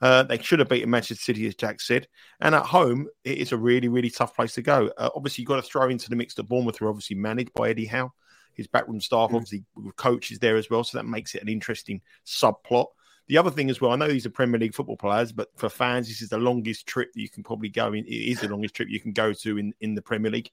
Uh, 0.00 0.22
they 0.22 0.38
should 0.38 0.58
have 0.58 0.68
beaten 0.68 0.90
Manchester 0.90 1.22
City, 1.22 1.46
as 1.46 1.54
Jack 1.54 1.80
said. 1.80 2.06
And 2.40 2.54
at 2.54 2.66
home, 2.66 3.08
it 3.24 3.38
is 3.38 3.52
a 3.52 3.56
really, 3.56 3.88
really 3.88 4.10
tough 4.10 4.34
place 4.34 4.54
to 4.54 4.62
go. 4.62 4.90
Uh, 4.98 5.10
obviously, 5.14 5.42
you've 5.42 5.48
got 5.48 5.56
to 5.56 5.62
throw 5.62 5.88
into 5.88 6.10
the 6.10 6.16
mix 6.16 6.34
that 6.34 6.44
Bournemouth 6.44 6.80
are 6.82 6.88
obviously 6.88 7.16
managed 7.16 7.54
by 7.54 7.70
Eddie 7.70 7.86
Howe. 7.86 8.12
His 8.52 8.66
backroom 8.66 9.00
staff, 9.00 9.30
mm. 9.30 9.34
obviously, 9.34 9.64
coaches 9.96 10.38
there 10.38 10.56
as 10.56 10.70
well. 10.70 10.84
So 10.84 10.98
that 10.98 11.04
makes 11.04 11.34
it 11.34 11.42
an 11.42 11.48
interesting 11.48 12.00
subplot. 12.26 12.86
The 13.28 13.38
other 13.38 13.50
thing 13.50 13.70
as 13.70 13.80
well, 13.80 13.90
I 13.90 13.96
know 13.96 14.06
these 14.06 14.26
are 14.26 14.30
Premier 14.30 14.60
League 14.60 14.74
football 14.74 14.96
players, 14.96 15.32
but 15.32 15.48
for 15.56 15.68
fans, 15.68 16.06
this 16.06 16.22
is 16.22 16.28
the 16.28 16.38
longest 16.38 16.86
trip 16.86 17.12
that 17.12 17.20
you 17.20 17.28
can 17.28 17.42
probably 17.42 17.68
go 17.68 17.92
in. 17.92 18.04
It 18.04 18.10
is 18.10 18.40
the 18.40 18.48
longest 18.48 18.74
trip 18.74 18.88
you 18.88 19.00
can 19.00 19.12
go 19.12 19.32
to 19.32 19.58
in, 19.58 19.72
in 19.80 19.94
the 19.94 20.02
Premier 20.02 20.30
League. 20.30 20.50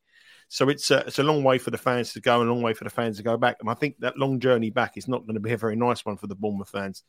So 0.47 0.69
it's 0.69 0.89
a, 0.89 0.99
it's 1.05 1.19
a 1.19 1.23
long 1.23 1.43
way 1.43 1.59
for 1.59 1.69
the 1.69 1.77
fans 1.77 2.13
to 2.13 2.21
go 2.21 2.41
and 2.41 2.49
a 2.49 2.53
long 2.53 2.63
way 2.63 2.73
for 2.73 2.83
the 2.83 2.89
fans 2.89 3.17
to 3.17 3.23
go 3.23 3.37
back. 3.37 3.57
And 3.59 3.69
I 3.69 3.75
think 3.75 3.99
that 3.99 4.17
long 4.17 4.39
journey 4.39 4.71
back 4.71 4.97
is 4.97 5.07
not 5.07 5.21
going 5.21 5.35
to 5.35 5.39
be 5.39 5.51
a 5.51 5.57
very 5.57 5.75
nice 5.75 6.03
one 6.03 6.17
for 6.17 6.27
the 6.27 6.35
Bournemouth 6.35 6.69
fans. 6.69 7.03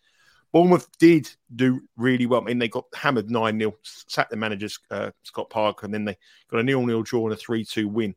Bournemouth 0.52 0.88
did 0.98 1.28
do 1.54 1.80
really 1.96 2.26
well. 2.26 2.42
I 2.42 2.44
mean, 2.44 2.58
they 2.58 2.68
got 2.68 2.84
hammered 2.94 3.30
9 3.30 3.58
0, 3.58 3.74
sacked 3.82 4.30
the 4.30 4.36
manager, 4.36 4.68
uh, 4.90 5.10
Scott 5.24 5.50
Parker, 5.50 5.84
and 5.84 5.92
then 5.92 6.04
they 6.04 6.16
got 6.48 6.60
a 6.60 6.62
nil 6.62 6.86
nil 6.86 7.02
draw 7.02 7.24
and 7.24 7.32
a 7.32 7.36
3 7.36 7.64
2 7.64 7.88
win. 7.88 8.14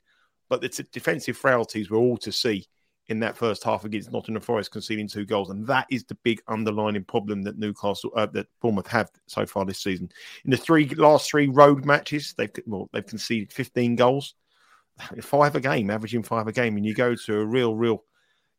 But 0.47 0.61
the 0.61 0.69
t- 0.69 0.85
defensive 0.91 1.35
frailties 1.35 1.89
were 1.89 1.97
all 1.97 2.17
to 2.17 2.31
see 2.31 2.67
in 3.09 3.19
that 3.19 3.37
first 3.37 3.63
half 3.63 3.85
against 3.85 4.11
Nottingham 4.11 4.41
Forest, 4.41 4.71
conceding 4.71 5.07
two 5.07 5.25
goals, 5.25 5.49
and 5.49 5.65
that 5.67 5.87
is 5.89 6.03
the 6.03 6.15
big 6.23 6.41
underlining 6.47 7.05
problem 7.05 7.41
that 7.43 7.57
Newcastle, 7.57 8.11
uh, 8.15 8.25
that 8.27 8.47
Bournemouth 8.61 8.87
have 8.87 9.09
so 9.27 9.45
far 9.45 9.65
this 9.65 9.79
season. 9.79 10.11
In 10.43 10.51
the 10.51 10.57
three 10.57 10.87
last 10.89 11.29
three 11.29 11.47
road 11.47 11.85
matches, 11.85 12.33
they've 12.37 12.51
well, 12.65 12.89
they've 12.91 13.05
conceded 13.05 13.53
15 13.53 13.95
goals, 13.95 14.35
five 15.21 15.55
a 15.55 15.61
game, 15.61 15.89
averaging 15.89 16.23
five 16.23 16.47
a 16.47 16.51
game, 16.51 16.75
and 16.75 16.85
you 16.85 16.93
go 16.93 17.15
to 17.15 17.39
a 17.39 17.45
real, 17.45 17.75
real, 17.75 18.03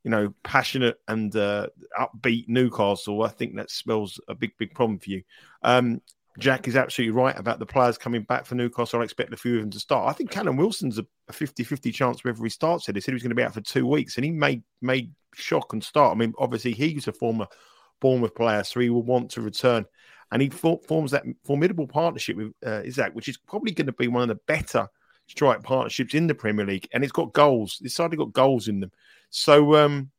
you 0.03 0.11
know, 0.11 0.33
passionate 0.45 0.99
and 1.09 1.35
uh, 1.37 1.67
upbeat 1.99 2.49
Newcastle. 2.49 3.23
I 3.23 3.29
think 3.29 3.57
that 3.57 3.71
spells 3.71 4.19
a 4.29 4.35
big, 4.35 4.53
big 4.59 4.75
problem 4.75 4.99
for 4.99 5.11
you. 5.11 5.23
Um, 5.63 6.01
Jack 6.39 6.69
is 6.69 6.77
absolutely 6.77 7.21
right 7.21 7.39
about 7.39 7.59
the 7.59 7.67
players 7.67 7.99
coming 7.99 8.23
back 8.23 8.47
for 8.47 8.55
Newcastle. 8.55 9.01
I 9.01 9.05
expect 9.05 9.33
a 9.33 9.37
few 9.37 9.57
of 9.57 9.61
them 9.63 9.71
to 9.71 9.81
start. 9.81 10.09
I 10.09 10.13
think 10.13 10.31
Callum 10.31 10.57
Wilson's 10.57 10.99
a 10.99 11.07
50 11.33 11.65
50 11.65 11.93
chance 11.93 12.25
whether 12.25 12.43
he 12.43 12.51
starts 12.51 12.89
it. 12.89 12.93
They 12.93 13.01
said 13.01 13.13
he 13.13 13.17
was 13.17 13.23
going 13.23 13.31
to 13.31 13.37
be 13.37 13.43
out 13.43 13.55
for 13.55 13.61
two 13.61 13.87
weeks 13.87 14.17
and 14.17 14.25
he 14.25 14.31
made, 14.31 14.63
made 14.81 15.13
shock 15.35 15.73
and 15.73 15.83
start. 15.83 16.17
I 16.17 16.19
mean, 16.19 16.35
obviously, 16.39 16.73
he's 16.73 17.09
a 17.09 17.13
former 17.13 17.47
Bournemouth 18.01 18.35
player, 18.35 18.65
so 18.65 18.81
he 18.81 18.91
will 18.91 19.03
want 19.03 19.31
to 19.33 19.41
return. 19.41 19.85
And 20.31 20.43
he 20.43 20.51
for, 20.51 20.81
forms 20.87 21.11
that 21.13 21.25
formidable 21.45 21.87
partnership 21.87 22.37
with 22.37 22.53
uh, 22.67 22.83
Isak, 22.85 23.15
which 23.15 23.29
is 23.29 23.39
probably 23.39 23.73
going 23.73 23.87
to 23.87 23.93
be 23.93 24.09
one 24.09 24.23
of 24.23 24.29
the 24.29 24.41
better 24.47 24.89
strike 25.27 25.63
partnerships 25.63 26.15
in 26.15 26.27
the 26.27 26.35
Premier 26.35 26.67
League. 26.67 26.89
And 26.93 27.03
it's 27.03 27.13
got 27.13 27.33
goals. 27.33 27.79
This 27.81 27.95
side 27.95 28.17
got 28.17 28.33
goals 28.33 28.69
in 28.69 28.81
them. 28.81 28.93
So 29.31 29.77
um, 29.77 30.11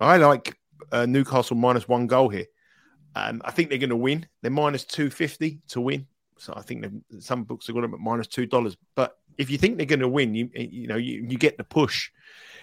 I 0.00 0.16
like 0.16 0.56
uh, 0.92 1.06
Newcastle 1.06 1.56
minus 1.56 1.88
one 1.88 2.06
goal 2.06 2.28
here. 2.28 2.46
Um, 3.14 3.42
I 3.44 3.50
think 3.50 3.68
they're 3.68 3.78
going 3.78 3.90
to 3.90 3.96
win. 3.96 4.26
They're 4.42 4.50
minus 4.50 4.84
250 4.84 5.60
to 5.68 5.80
win. 5.80 6.06
So 6.40 6.54
I 6.56 6.62
think 6.62 6.86
some 7.20 7.44
books 7.44 7.66
have 7.66 7.76
got 7.76 7.82
them 7.82 7.94
at 7.94 8.00
$2. 8.00 8.76
But 8.94 9.16
if 9.36 9.50
you 9.50 9.58
think 9.58 9.76
they're 9.76 9.86
going 9.86 10.00
to 10.00 10.08
win, 10.08 10.34
you 10.34 10.50
you 10.54 10.86
know, 10.88 10.96
you, 10.96 11.26
you 11.28 11.38
get 11.38 11.56
the 11.56 11.64
push. 11.64 12.10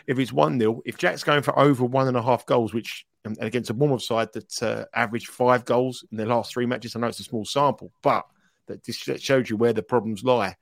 If 0.08 0.20
it's 0.20 0.32
1 0.32 0.60
0, 0.60 0.82
if 0.86 0.98
Jack's 0.98 1.24
going 1.24 1.42
for 1.42 1.58
over 1.58 1.84
one 1.84 2.08
and 2.08 2.18
a 2.18 2.22
half 2.22 2.46
goals, 2.46 2.74
which 2.74 3.06
and 3.26 3.38
against 3.42 3.70
a 3.70 3.74
Bournemouth 3.74 4.04
side 4.04 4.32
that 4.34 4.64
uh, 4.64 4.86
averaged 4.94 5.28
five 5.28 5.66
goals 5.66 6.06
in 6.12 6.18
their 6.18 6.28
last 6.28 6.54
three 6.54 6.66
matches. 6.66 6.96
I 6.96 7.00
know 7.00 7.08
it's 7.08 7.20
a 7.20 7.24
small 7.24 7.44
sample, 7.44 7.92
but 8.02 8.26
that 8.68 8.84
this 8.84 8.96
shows 8.96 9.50
you 9.50 9.58
where 9.58 9.74
the 9.74 9.84
problems 9.84 10.24
lie. 10.24 10.56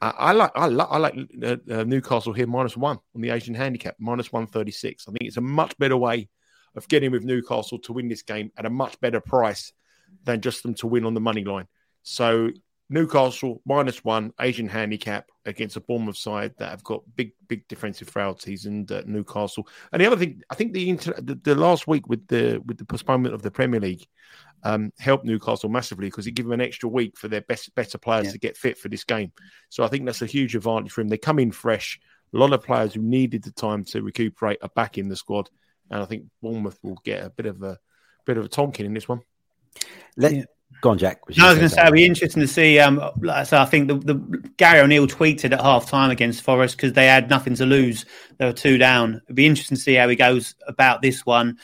Uh, 0.00 0.12
I 0.16 0.32
like 0.32 0.52
I 0.54 0.66
like 0.66 0.88
I 0.90 0.98
like 0.98 1.14
uh, 1.42 1.56
uh, 1.70 1.84
Newcastle 1.84 2.32
here 2.32 2.46
minus 2.46 2.76
one 2.76 2.98
on 3.14 3.20
the 3.20 3.30
Asian 3.30 3.54
handicap 3.54 3.96
minus 3.98 4.32
one 4.32 4.46
thirty 4.46 4.70
six. 4.70 5.06
I 5.08 5.12
think 5.12 5.22
it's 5.22 5.36
a 5.36 5.42
much 5.42 5.76
better 5.78 5.96
way 5.96 6.28
of 6.74 6.86
getting 6.88 7.10
with 7.10 7.24
Newcastle 7.24 7.78
to 7.80 7.92
win 7.92 8.08
this 8.08 8.22
game 8.22 8.52
at 8.56 8.66
a 8.66 8.70
much 8.70 9.00
better 9.00 9.20
price 9.20 9.72
than 10.24 10.40
just 10.40 10.62
them 10.62 10.74
to 10.74 10.86
win 10.86 11.06
on 11.06 11.14
the 11.14 11.20
money 11.20 11.44
line. 11.44 11.66
So 12.08 12.50
Newcastle 12.88 13.60
minus 13.66 14.04
one 14.04 14.32
Asian 14.40 14.68
handicap 14.68 15.28
against 15.44 15.74
a 15.74 15.80
Bournemouth 15.80 16.16
side 16.16 16.54
that 16.58 16.70
have 16.70 16.84
got 16.84 17.02
big, 17.16 17.32
big 17.48 17.66
defensive 17.66 18.08
frailties 18.08 18.64
and 18.64 18.90
uh, 18.92 19.02
Newcastle. 19.06 19.66
And 19.92 20.00
the 20.00 20.06
other 20.06 20.16
thing, 20.16 20.40
I 20.48 20.54
think 20.54 20.72
the, 20.72 20.88
inter- 20.88 21.20
the, 21.20 21.34
the 21.34 21.56
last 21.56 21.88
week 21.88 22.08
with 22.08 22.24
the 22.28 22.62
with 22.64 22.78
the 22.78 22.84
postponement 22.84 23.34
of 23.34 23.42
the 23.42 23.50
Premier 23.50 23.80
League 23.80 24.06
um, 24.62 24.92
helped 25.00 25.24
Newcastle 25.24 25.68
massively 25.68 26.06
because 26.06 26.28
it 26.28 26.32
gave 26.32 26.44
them 26.44 26.52
an 26.52 26.60
extra 26.60 26.88
week 26.88 27.18
for 27.18 27.26
their 27.26 27.40
best 27.40 27.74
better 27.74 27.98
players 27.98 28.26
yeah. 28.26 28.32
to 28.32 28.38
get 28.38 28.56
fit 28.56 28.78
for 28.78 28.88
this 28.88 29.02
game. 29.02 29.32
So 29.68 29.82
I 29.82 29.88
think 29.88 30.06
that's 30.06 30.22
a 30.22 30.26
huge 30.26 30.54
advantage 30.54 30.92
for 30.92 31.00
them. 31.00 31.08
They 31.08 31.18
come 31.18 31.40
in 31.40 31.50
fresh. 31.50 31.98
A 32.32 32.38
lot 32.38 32.52
of 32.52 32.62
players 32.62 32.94
who 32.94 33.02
needed 33.02 33.42
the 33.42 33.50
time 33.50 33.82
to 33.86 34.02
recuperate 34.02 34.58
are 34.62 34.70
back 34.76 34.96
in 34.96 35.08
the 35.08 35.16
squad, 35.16 35.50
and 35.90 36.00
I 36.00 36.04
think 36.04 36.26
Bournemouth 36.40 36.78
will 36.84 37.00
get 37.02 37.24
a 37.24 37.30
bit 37.30 37.46
of 37.46 37.64
a 37.64 37.80
bit 38.26 38.36
of 38.36 38.44
a 38.44 38.48
tonking 38.48 38.84
in 38.84 38.94
this 38.94 39.08
one. 39.08 39.22
Let, 40.16 40.34
yeah. 40.34 40.44
Go 40.82 40.90
on, 40.90 40.98
Jack. 40.98 41.20
No, 41.36 41.46
I 41.46 41.48
was 41.48 41.58
going 41.58 41.68
to 41.68 41.74
say 41.74 41.82
it'd 41.82 41.94
be 41.94 42.04
interesting 42.04 42.42
to 42.42 42.48
see. 42.48 42.78
Um, 42.78 43.00
so 43.44 43.58
I 43.58 43.64
think 43.64 43.88
the, 43.88 43.94
the 43.94 44.14
Gary 44.56 44.80
O'Neill 44.80 45.06
tweeted 45.06 45.52
at 45.52 45.60
half 45.60 45.88
time 45.88 46.10
against 46.10 46.42
Forest 46.42 46.76
because 46.76 46.92
they 46.92 47.06
had 47.06 47.30
nothing 47.30 47.54
to 47.56 47.66
lose. 47.66 48.04
They 48.38 48.44
were 48.44 48.52
two 48.52 48.76
down. 48.78 49.20
It'd 49.24 49.36
be 49.36 49.46
interesting 49.46 49.76
to 49.76 49.82
see 49.82 49.94
how 49.94 50.08
he 50.08 50.16
goes 50.16 50.54
about 50.66 51.02
this 51.02 51.24
one. 51.24 51.58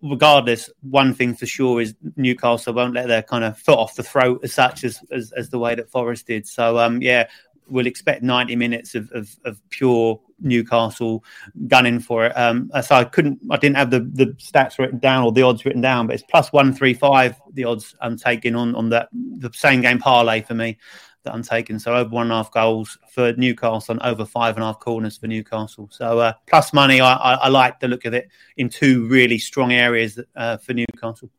Regardless, 0.00 0.70
one 0.82 1.14
thing 1.14 1.34
for 1.34 1.46
sure 1.46 1.80
is 1.80 1.94
Newcastle 2.16 2.74
won't 2.74 2.94
let 2.94 3.08
their 3.08 3.22
kind 3.22 3.44
of 3.44 3.58
foot 3.58 3.78
off 3.78 3.94
the 3.94 4.02
throat 4.02 4.40
as 4.42 4.52
such 4.52 4.84
as 4.84 5.00
as, 5.12 5.32
as 5.32 5.50
the 5.50 5.58
way 5.58 5.74
that 5.74 5.90
Forest 5.90 6.26
did. 6.26 6.46
So 6.46 6.78
um, 6.78 7.02
yeah, 7.02 7.28
we'll 7.68 7.86
expect 7.86 8.22
90 8.22 8.56
minutes 8.56 8.94
of, 8.94 9.10
of, 9.12 9.34
of, 9.44 9.60
pure 9.70 10.20
Newcastle 10.40 11.24
gunning 11.68 12.00
for 12.00 12.26
it. 12.26 12.32
Um, 12.36 12.70
so 12.82 12.96
I 12.96 13.04
couldn't, 13.04 13.40
I 13.50 13.56
didn't 13.56 13.76
have 13.76 13.90
the, 13.90 14.00
the 14.00 14.26
stats 14.34 14.78
written 14.78 14.98
down 14.98 15.24
or 15.24 15.32
the 15.32 15.42
odds 15.42 15.64
written 15.64 15.80
down, 15.80 16.06
but 16.06 16.14
it's 16.14 16.24
plus 16.28 16.52
135, 16.52 17.40
the 17.54 17.64
odds 17.64 17.94
I'm 18.00 18.16
taking 18.16 18.54
on, 18.56 18.74
on 18.74 18.88
that, 18.90 19.08
the 19.12 19.50
same 19.54 19.80
game 19.80 19.98
parlay 19.98 20.42
for 20.42 20.54
me 20.54 20.78
that 21.24 21.34
I'm 21.34 21.42
taking. 21.42 21.78
So 21.78 21.94
over 21.94 22.10
one 22.10 22.24
and 22.24 22.32
a 22.32 22.36
half 22.36 22.50
goals 22.50 22.98
for 23.10 23.32
Newcastle 23.34 23.92
and 23.92 24.02
over 24.02 24.24
five 24.24 24.56
and 24.56 24.64
a 24.64 24.66
half 24.66 24.80
corners 24.80 25.16
for 25.16 25.26
Newcastle. 25.26 25.88
So 25.90 26.18
uh, 26.18 26.32
plus 26.48 26.72
money, 26.72 27.00
I, 27.00 27.14
I, 27.14 27.34
I, 27.34 27.48
like 27.48 27.80
the 27.80 27.88
look 27.88 28.04
of 28.04 28.14
it 28.14 28.28
in 28.56 28.68
two 28.68 29.06
really 29.06 29.38
strong 29.38 29.72
areas 29.72 30.18
uh, 30.36 30.56
for 30.58 30.74
Newcastle. 30.74 31.30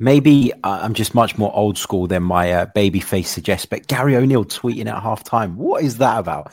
Maybe 0.00 0.52
uh, 0.52 0.80
I'm 0.82 0.94
just 0.94 1.14
much 1.14 1.36
more 1.38 1.54
old 1.54 1.76
school 1.76 2.06
than 2.06 2.22
my 2.22 2.52
uh, 2.52 2.66
baby 2.66 3.00
face 3.00 3.28
suggests, 3.28 3.66
but 3.66 3.88
Gary 3.88 4.14
O'Neill 4.14 4.44
tweeting 4.44 4.86
at 4.86 5.02
half 5.02 5.24
time. 5.24 5.56
What 5.56 5.82
is 5.82 5.98
that 5.98 6.18
about? 6.18 6.52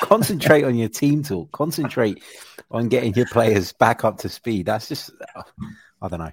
Concentrate 0.00 0.62
on 0.62 0.76
your 0.76 0.88
team 0.88 1.22
talk. 1.22 1.50
Concentrate 1.52 2.22
on 2.70 2.88
getting 2.88 3.14
your 3.14 3.26
players 3.26 3.72
back 3.72 4.04
up 4.04 4.18
to 4.18 4.28
speed. 4.28 4.66
That's 4.66 4.88
just, 4.88 5.10
uh, 5.34 5.42
I 6.00 6.08
don't 6.08 6.20
know. 6.20 6.30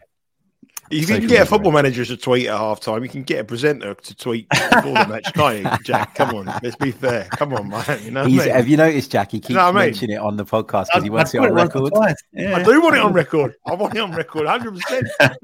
If 0.93 1.09
you 1.09 1.17
can 1.17 1.27
get 1.27 1.41
a 1.41 1.45
football 1.45 1.71
manager 1.71 2.05
to 2.05 2.15
tweet 2.15 2.47
at 2.47 2.57
half 2.57 2.79
time, 2.79 3.03
you 3.03 3.09
can 3.09 3.23
get 3.23 3.39
a 3.39 3.43
presenter 3.43 3.95
to 3.95 4.15
tweet 4.15 4.47
before 4.50 4.93
the 4.93 5.07
match, 5.07 5.33
can't 5.33 5.63
you, 5.63 5.69
Jack? 5.83 6.13
Come 6.23 6.35
on, 6.35 6.45
let's 6.62 6.75
be 6.75 6.91
fair. 6.91 7.25
Come 7.31 7.53
on, 7.53 7.69
man. 7.69 8.03
You 8.03 8.12
know 8.12 8.25
Have 8.27 8.67
you 8.67 8.77
noticed, 8.77 9.12
Jack? 9.12 9.31
He 9.31 9.39
keeps 9.39 9.50
you 9.50 9.55
know 9.55 9.73
mentioning 9.73 10.17
I 10.17 10.21
mean? 10.21 10.25
it 10.25 10.27
on 10.27 10.38
the 10.38 10.45
podcast 10.45 10.88
because 10.88 11.03
he 11.03 11.09
wants 11.09 11.33
it 11.33 11.39
on 11.39 11.53
record. 11.53 11.91
Yeah. 12.33 12.55
I 12.55 12.63
do 12.63 12.81
want 12.81 12.95
it 12.95 13.01
on 13.01 13.13
record. 13.13 13.55
I 13.65 13.73
want 13.73 13.95
it 13.95 14.00
on 14.00 14.12
record, 14.12 14.45
100%. 14.47 15.35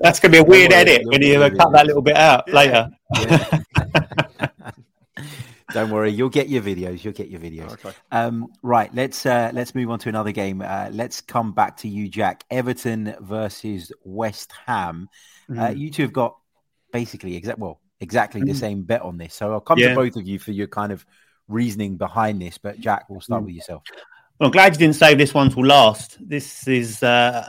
That's 0.00 0.20
going 0.20 0.32
to 0.32 0.36
be 0.36 0.38
a 0.38 0.44
weird 0.44 0.72
edit 0.72 1.06
when 1.06 1.22
you 1.22 1.38
cut 1.38 1.72
that 1.72 1.86
little 1.86 2.02
bit 2.02 2.16
out 2.16 2.44
yeah. 2.46 2.54
later. 2.54 2.90
Yeah. 3.14 3.60
Don't 5.72 5.90
worry, 5.90 6.10
you'll 6.10 6.28
get 6.28 6.48
your 6.48 6.62
videos. 6.62 7.04
You'll 7.04 7.12
get 7.12 7.28
your 7.28 7.40
videos. 7.40 7.72
Okay. 7.72 7.92
Um, 8.10 8.48
right, 8.62 8.92
let's 8.94 9.26
uh, 9.26 9.50
let's 9.54 9.74
move 9.74 9.90
on 9.90 9.98
to 10.00 10.08
another 10.08 10.32
game. 10.32 10.62
Uh, 10.62 10.88
let's 10.92 11.20
come 11.20 11.52
back 11.52 11.76
to 11.78 11.88
you, 11.88 12.08
Jack. 12.08 12.44
Everton 12.50 13.14
versus 13.20 13.92
West 14.04 14.52
Ham. 14.66 15.08
Uh, 15.48 15.52
mm-hmm. 15.52 15.62
Uh, 15.62 15.70
you 15.70 15.90
two 15.90 16.02
have 16.02 16.12
got 16.12 16.36
basically 16.92 17.36
exact 17.36 17.58
well 17.58 17.80
exactly 18.00 18.40
mm-hmm. 18.40 18.48
the 18.48 18.54
same 18.54 18.82
bet 18.82 19.02
on 19.02 19.18
this. 19.18 19.34
So 19.34 19.52
I'll 19.52 19.60
come 19.60 19.78
yeah. 19.78 19.90
to 19.90 19.94
both 19.94 20.16
of 20.16 20.26
you 20.26 20.38
for 20.38 20.52
your 20.52 20.66
kind 20.66 20.92
of 20.92 21.04
reasoning 21.48 21.96
behind 21.96 22.40
this. 22.40 22.58
But 22.58 22.80
Jack, 22.80 23.08
we'll 23.08 23.20
start 23.20 23.42
mm. 23.42 23.46
with 23.46 23.54
yourself. 23.54 23.82
Well, 24.38 24.46
I'm 24.46 24.52
glad 24.52 24.72
you 24.72 24.78
didn't 24.78 24.96
save 24.96 25.18
this 25.18 25.34
one 25.34 25.50
till 25.50 25.66
last. 25.66 26.16
This 26.26 26.66
is 26.66 27.02
uh, 27.02 27.46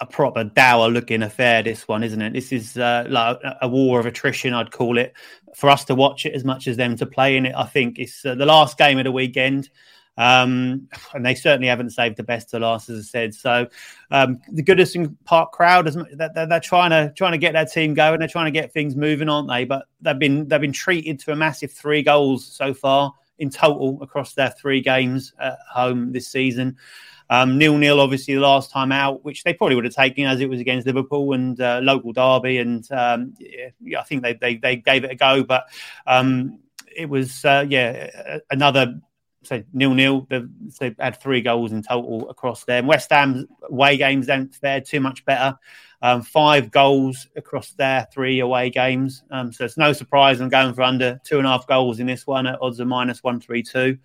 a 0.00 0.06
proper 0.06 0.44
dour 0.44 0.88
looking 0.88 1.22
affair. 1.22 1.62
This 1.62 1.88
one, 1.88 2.02
isn't 2.02 2.22
it? 2.22 2.32
This 2.32 2.52
is 2.52 2.76
uh, 2.76 3.04
like 3.08 3.38
a 3.62 3.68
war 3.68 3.98
of 3.98 4.06
attrition, 4.06 4.54
I'd 4.54 4.70
call 4.70 4.98
it. 4.98 5.14
For 5.54 5.68
us 5.68 5.84
to 5.86 5.94
watch 5.94 6.26
it 6.26 6.34
as 6.34 6.44
much 6.44 6.68
as 6.68 6.76
them 6.76 6.96
to 6.96 7.06
play 7.06 7.36
in 7.36 7.46
it, 7.46 7.54
I 7.56 7.64
think 7.64 7.98
it's 7.98 8.24
uh, 8.24 8.34
the 8.34 8.46
last 8.46 8.78
game 8.78 8.98
of 8.98 9.04
the 9.04 9.12
weekend. 9.12 9.70
Um, 10.16 10.88
and 11.14 11.24
they 11.24 11.36
certainly 11.36 11.68
haven't 11.68 11.90
saved 11.90 12.16
the 12.16 12.24
best 12.24 12.50
to 12.50 12.58
last, 12.58 12.88
as 12.88 12.98
I 12.98 13.02
said. 13.02 13.34
So 13.34 13.68
um, 14.10 14.40
the 14.50 14.64
Goodison 14.64 15.14
Park 15.24 15.52
crowd, 15.52 15.86
they're, 15.86 16.60
trying 16.60 16.90
to 16.90 17.12
trying 17.16 17.32
to 17.32 17.38
get 17.38 17.52
their 17.52 17.64
team 17.64 17.94
going. 17.94 18.18
They're 18.18 18.28
trying 18.28 18.52
to 18.52 18.60
get 18.60 18.72
things 18.72 18.96
moving, 18.96 19.28
aren't 19.28 19.48
they? 19.48 19.64
But 19.64 19.86
they've 20.00 20.18
been 20.18 20.48
they've 20.48 20.60
been 20.60 20.72
treated 20.72 21.20
to 21.20 21.32
a 21.32 21.36
massive 21.36 21.70
three 21.70 22.02
goals 22.02 22.44
so 22.44 22.74
far 22.74 23.14
in 23.38 23.50
total 23.50 24.02
across 24.02 24.34
their 24.34 24.50
three 24.50 24.80
games 24.80 25.32
at 25.38 25.58
home 25.70 26.12
this 26.12 26.28
season. 26.28 26.76
Um, 27.30 27.58
nil 27.58 27.76
nil, 27.76 28.00
obviously, 28.00 28.34
the 28.34 28.40
last 28.40 28.70
time 28.70 28.90
out, 28.90 29.24
which 29.24 29.44
they 29.44 29.52
probably 29.52 29.76
would 29.76 29.84
have 29.84 29.94
taken 29.94 30.24
as 30.24 30.40
it 30.40 30.48
was 30.48 30.60
against 30.60 30.86
Liverpool 30.86 31.34
and 31.34 31.60
uh, 31.60 31.80
local 31.82 32.12
derby. 32.12 32.58
And 32.58 32.90
um, 32.90 33.34
yeah, 33.38 34.00
I 34.00 34.02
think 34.04 34.22
they, 34.22 34.32
they, 34.32 34.56
they 34.56 34.76
gave 34.76 35.04
it 35.04 35.10
a 35.10 35.14
go, 35.14 35.44
but 35.44 35.64
um, 36.06 36.58
it 36.94 37.08
was 37.08 37.44
uh, 37.44 37.66
yeah 37.68 38.38
another 38.50 39.00
say 39.42 39.64
nil 39.72 39.94
nil. 39.94 40.26
They've, 40.28 40.96
had 40.98 41.20
three 41.20 41.40
goals 41.40 41.72
in 41.72 41.82
total 41.82 42.28
across 42.30 42.64
there. 42.64 42.82
West 42.82 43.10
Ham's 43.10 43.44
away 43.68 43.96
games 43.96 44.26
don't 44.26 44.54
fare 44.54 44.80
too 44.80 45.00
much 45.00 45.24
better. 45.24 45.58
Um, 46.00 46.22
five 46.22 46.70
goals 46.70 47.26
across 47.36 47.72
their 47.72 48.06
three 48.12 48.40
away 48.40 48.70
games. 48.70 49.24
Um, 49.30 49.52
so 49.52 49.64
it's 49.64 49.76
no 49.76 49.92
surprise 49.92 50.40
I'm 50.40 50.48
going 50.48 50.74
for 50.74 50.82
under 50.82 51.20
two 51.24 51.38
and 51.38 51.46
a 51.46 51.50
half 51.50 51.66
goals 51.66 51.98
in 51.98 52.06
this 52.06 52.26
one 52.26 52.46
at 52.46 52.60
odds 52.62 52.78
of 52.80 52.86
minus 52.86 53.22
one 53.22 53.40
three 53.40 53.62
two. 53.62 53.98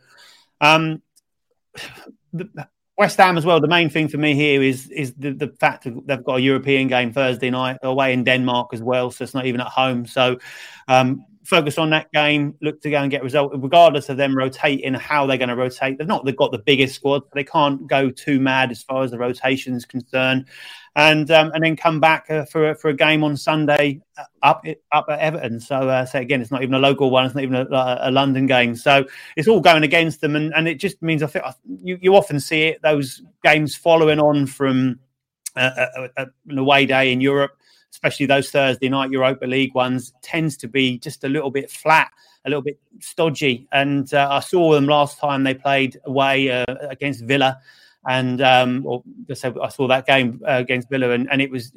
Um, 0.59 1.01
the, 2.33 2.67
West 2.97 3.17
Ham 3.17 3.37
as 3.37 3.45
well. 3.45 3.59
The 3.59 3.67
main 3.67 3.89
thing 3.89 4.07
for 4.07 4.17
me 4.17 4.35
here 4.35 4.61
is 4.61 4.89
is 4.89 5.13
the, 5.15 5.31
the 5.33 5.47
fact 5.59 5.85
that 5.85 6.07
they've 6.07 6.23
got 6.23 6.35
a 6.35 6.41
European 6.41 6.87
game 6.87 7.11
Thursday 7.11 7.49
night 7.49 7.77
away 7.81 8.13
in 8.13 8.23
Denmark 8.23 8.69
as 8.73 8.83
well, 8.83 9.09
so 9.09 9.23
it's 9.23 9.33
not 9.33 9.45
even 9.47 9.61
at 9.61 9.67
home. 9.67 10.05
So 10.05 10.37
um, 10.87 11.25
focus 11.43 11.77
on 11.77 11.89
that 11.91 12.11
game. 12.11 12.55
Look 12.61 12.81
to 12.81 12.89
go 12.89 13.01
and 13.01 13.11
get 13.11 13.21
a 13.21 13.23
result, 13.23 13.51
regardless 13.55 14.09
of 14.09 14.17
them 14.17 14.37
rotating. 14.37 14.93
How 14.93 15.25
they're 15.25 15.37
going 15.37 15.49
to 15.49 15.55
rotate? 15.55 15.97
They've 15.97 16.07
not 16.07 16.25
they've 16.25 16.35
got 16.35 16.51
the 16.51 16.59
biggest 16.59 16.95
squad, 16.95 17.23
they 17.33 17.43
can't 17.43 17.87
go 17.87 18.09
too 18.09 18.39
mad 18.39 18.71
as 18.71 18.81
far 18.83 19.03
as 19.03 19.11
the 19.11 19.17
rotation 19.17 19.75
is 19.75 19.85
concerned 19.85 20.45
and 20.95 21.31
um, 21.31 21.51
and 21.53 21.63
then 21.63 21.75
come 21.75 21.99
back 21.99 22.29
uh, 22.29 22.45
for 22.45 22.75
for 22.75 22.89
a 22.89 22.93
game 22.95 23.23
on 23.23 23.35
Sunday 23.35 24.01
uh, 24.17 24.23
up 24.43 24.63
up 24.91 25.05
at 25.09 25.19
Everton. 25.19 25.59
So 25.59 25.89
uh, 25.89 26.05
so 26.05 26.19
again, 26.19 26.41
it's 26.41 26.51
not 26.51 26.61
even 26.61 26.75
a 26.75 26.79
local 26.79 27.09
one. 27.09 27.25
It's 27.25 27.35
not 27.35 27.43
even 27.43 27.55
a, 27.55 27.97
a, 28.01 28.11
London 28.11 28.45
game. 28.45 28.75
So 28.75 29.05
it's 29.35 29.47
all 29.47 29.59
going 29.59 29.83
against 29.83 30.21
them, 30.21 30.35
and, 30.35 30.53
and 30.53 30.67
it 30.67 30.75
just 30.75 31.01
means 31.01 31.23
I 31.23 31.27
think 31.27 31.45
you, 31.81 31.97
you 32.01 32.15
often 32.15 32.39
see 32.39 32.63
it 32.63 32.81
those 32.83 33.23
games 33.43 33.75
following 33.75 34.19
on 34.19 34.45
from 34.45 34.99
uh, 35.55 35.87
a, 35.95 36.09
a, 36.17 36.27
an 36.47 36.57
away 36.57 36.85
day 36.85 37.11
in 37.11 37.21
Europe. 37.21 37.57
Especially 37.93 38.25
those 38.25 38.49
Thursday 38.49 38.89
night 38.89 39.11
Europa 39.11 39.45
League 39.45 39.73
ones 39.75 40.13
tends 40.23 40.57
to 40.57 40.67
be 40.67 40.97
just 40.97 41.23
a 41.23 41.29
little 41.29 41.51
bit 41.51 41.69
flat, 41.69 42.09
a 42.43 42.49
little 42.49 42.63
bit 42.63 42.79
stodgy. 42.99 43.67
And 43.71 44.11
uh, 44.13 44.27
I 44.31 44.39
saw 44.39 44.73
them 44.73 44.87
last 44.87 45.19
time 45.19 45.43
they 45.43 45.53
played 45.53 45.97
away 46.05 46.49
uh, 46.49 46.65
against 46.89 47.23
Villa, 47.23 47.59
and 48.05 48.41
um, 48.41 48.83
or 48.85 49.03
I 49.29 49.69
saw 49.69 49.87
that 49.87 50.07
game 50.07 50.41
uh, 50.45 50.53
against 50.53 50.89
Villa, 50.89 51.11
and, 51.11 51.31
and 51.31 51.39
it 51.39 51.51
was 51.51 51.71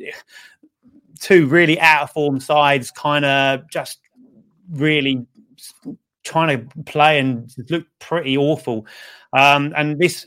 two 1.20 1.46
really 1.46 1.78
out 1.80 2.04
of 2.04 2.10
form 2.10 2.40
sides, 2.40 2.90
kind 2.90 3.24
of 3.24 3.68
just 3.70 4.00
really 4.70 5.26
trying 6.24 6.58
to 6.58 6.82
play 6.84 7.20
and 7.20 7.54
look 7.70 7.86
pretty 7.98 8.36
awful. 8.36 8.86
Um, 9.32 9.72
and 9.76 9.98
this, 9.98 10.26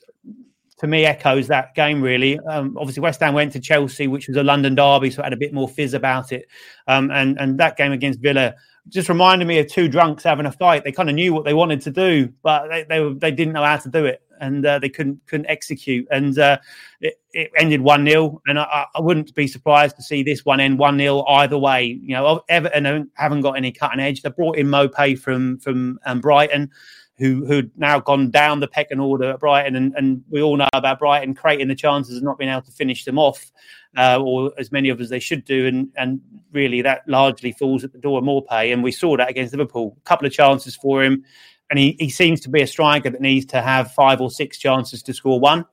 to 0.79 0.88
me, 0.88 1.05
echoes 1.05 1.48
that 1.48 1.75
game 1.75 2.01
really. 2.01 2.39
Um, 2.39 2.77
obviously, 2.77 3.01
West 3.01 3.19
Ham 3.19 3.33
went 3.33 3.53
to 3.53 3.59
Chelsea, 3.59 4.07
which 4.07 4.27
was 4.27 4.38
a 4.38 4.43
London 4.43 4.75
derby, 4.75 5.09
so 5.09 5.21
it 5.21 5.25
had 5.25 5.33
a 5.33 5.38
bit 5.38 5.53
more 5.53 5.69
fizz 5.69 5.93
about 5.93 6.31
it. 6.31 6.48
Um, 6.88 7.12
and 7.12 7.39
and 7.39 7.59
that 7.59 7.77
game 7.77 7.91
against 7.91 8.19
Villa 8.19 8.55
just 8.88 9.09
reminded 9.09 9.48
me 9.48 9.59
of 9.59 9.67
two 9.67 9.88
drunks 9.88 10.24
having 10.24 10.45
a 10.45 10.51
fight. 10.51 10.83
They 10.83 10.91
kind 10.91 11.09
of 11.09 11.15
knew 11.15 11.33
what 11.33 11.45
they 11.45 11.53
wanted 11.53 11.81
to 11.81 11.91
do, 11.91 12.33
but 12.41 12.67
they 12.69 12.83
they, 12.83 13.13
they 13.13 13.31
didn't 13.31 13.53
know 13.53 13.63
how 13.63 13.77
to 13.77 13.89
do 13.89 14.05
it 14.05 14.21
and 14.39 14.65
uh, 14.65 14.79
they 14.79 14.89
couldn't 14.89 15.19
couldn't 15.27 15.48
execute. 15.48 16.07
And 16.12 16.38
uh, 16.38 16.57
it, 17.01 17.19
it, 17.31 17.51
ended 17.57 17.81
one 17.81 18.05
0 18.05 18.41
And 18.48 18.59
I, 18.59 18.86
I, 18.95 19.01
wouldn't 19.01 19.33
be 19.36 19.48
surprised 19.48 19.95
to 19.98 20.03
see 20.03 20.24
this 20.24 20.45
one 20.45 20.59
end 20.59 20.79
one 20.79 20.98
0 20.98 21.24
either 21.27 21.57
way. 21.57 22.00
You 22.01 22.15
know, 22.15 22.41
Everton 22.50 23.12
haven't 23.15 23.41
got 23.41 23.57
any 23.57 23.71
cutting 23.71 24.00
edge. 24.00 24.21
They 24.21 24.29
brought 24.29 24.57
in 24.57 24.67
Maupay 24.67 25.19
from 25.19 25.59
from 25.59 26.00
um, 26.05 26.21
Brighton, 26.21 26.71
who 27.19 27.45
who'd 27.45 27.71
now 27.77 27.99
gone 27.99 28.31
down 28.31 28.61
the 28.61 28.67
pecking 28.67 28.99
order 28.99 29.31
at 29.31 29.39
Brighton, 29.39 29.75
and, 29.75 29.93
and 29.95 30.23
we 30.29 30.41
all 30.41 30.57
know 30.57 30.69
about 30.73 30.99
Brighton 30.99 31.35
creating 31.35 31.67
the 31.67 31.75
chances 31.75 32.15
and 32.15 32.23
not 32.23 32.38
being 32.38 32.49
able 32.49 32.61
to 32.61 32.71
finish 32.71 33.05
them 33.05 33.19
off, 33.19 33.51
uh, 33.97 34.19
or 34.19 34.51
as 34.57 34.71
many 34.71 34.89
of 34.89 34.99
us 34.99 35.09
they 35.09 35.19
should 35.19 35.45
do, 35.45 35.67
and 35.67 35.89
and 35.97 36.21
really 36.51 36.81
that 36.81 37.01
largely 37.07 37.51
falls 37.51 37.83
at 37.83 37.91
the 37.91 37.99
door 37.99 38.19
of 38.19 38.23
Maupay, 38.23 38.73
and 38.73 38.83
we 38.83 38.91
saw 38.91 39.17
that 39.17 39.29
against 39.29 39.53
Liverpool, 39.53 39.97
a 39.97 40.07
couple 40.07 40.25
of 40.25 40.33
chances 40.33 40.75
for 40.75 41.03
him, 41.03 41.23
and 41.69 41.77
he, 41.77 41.95
he 41.99 42.09
seems 42.09 42.39
to 42.41 42.49
be 42.49 42.61
a 42.61 42.67
striker 42.67 43.09
that 43.09 43.21
needs 43.21 43.45
to 43.47 43.61
have 43.61 43.91
five 43.91 44.21
or 44.21 44.31
six 44.31 44.57
chances 44.57 45.03
to 45.03 45.13
score 45.13 45.39
one 45.39 45.65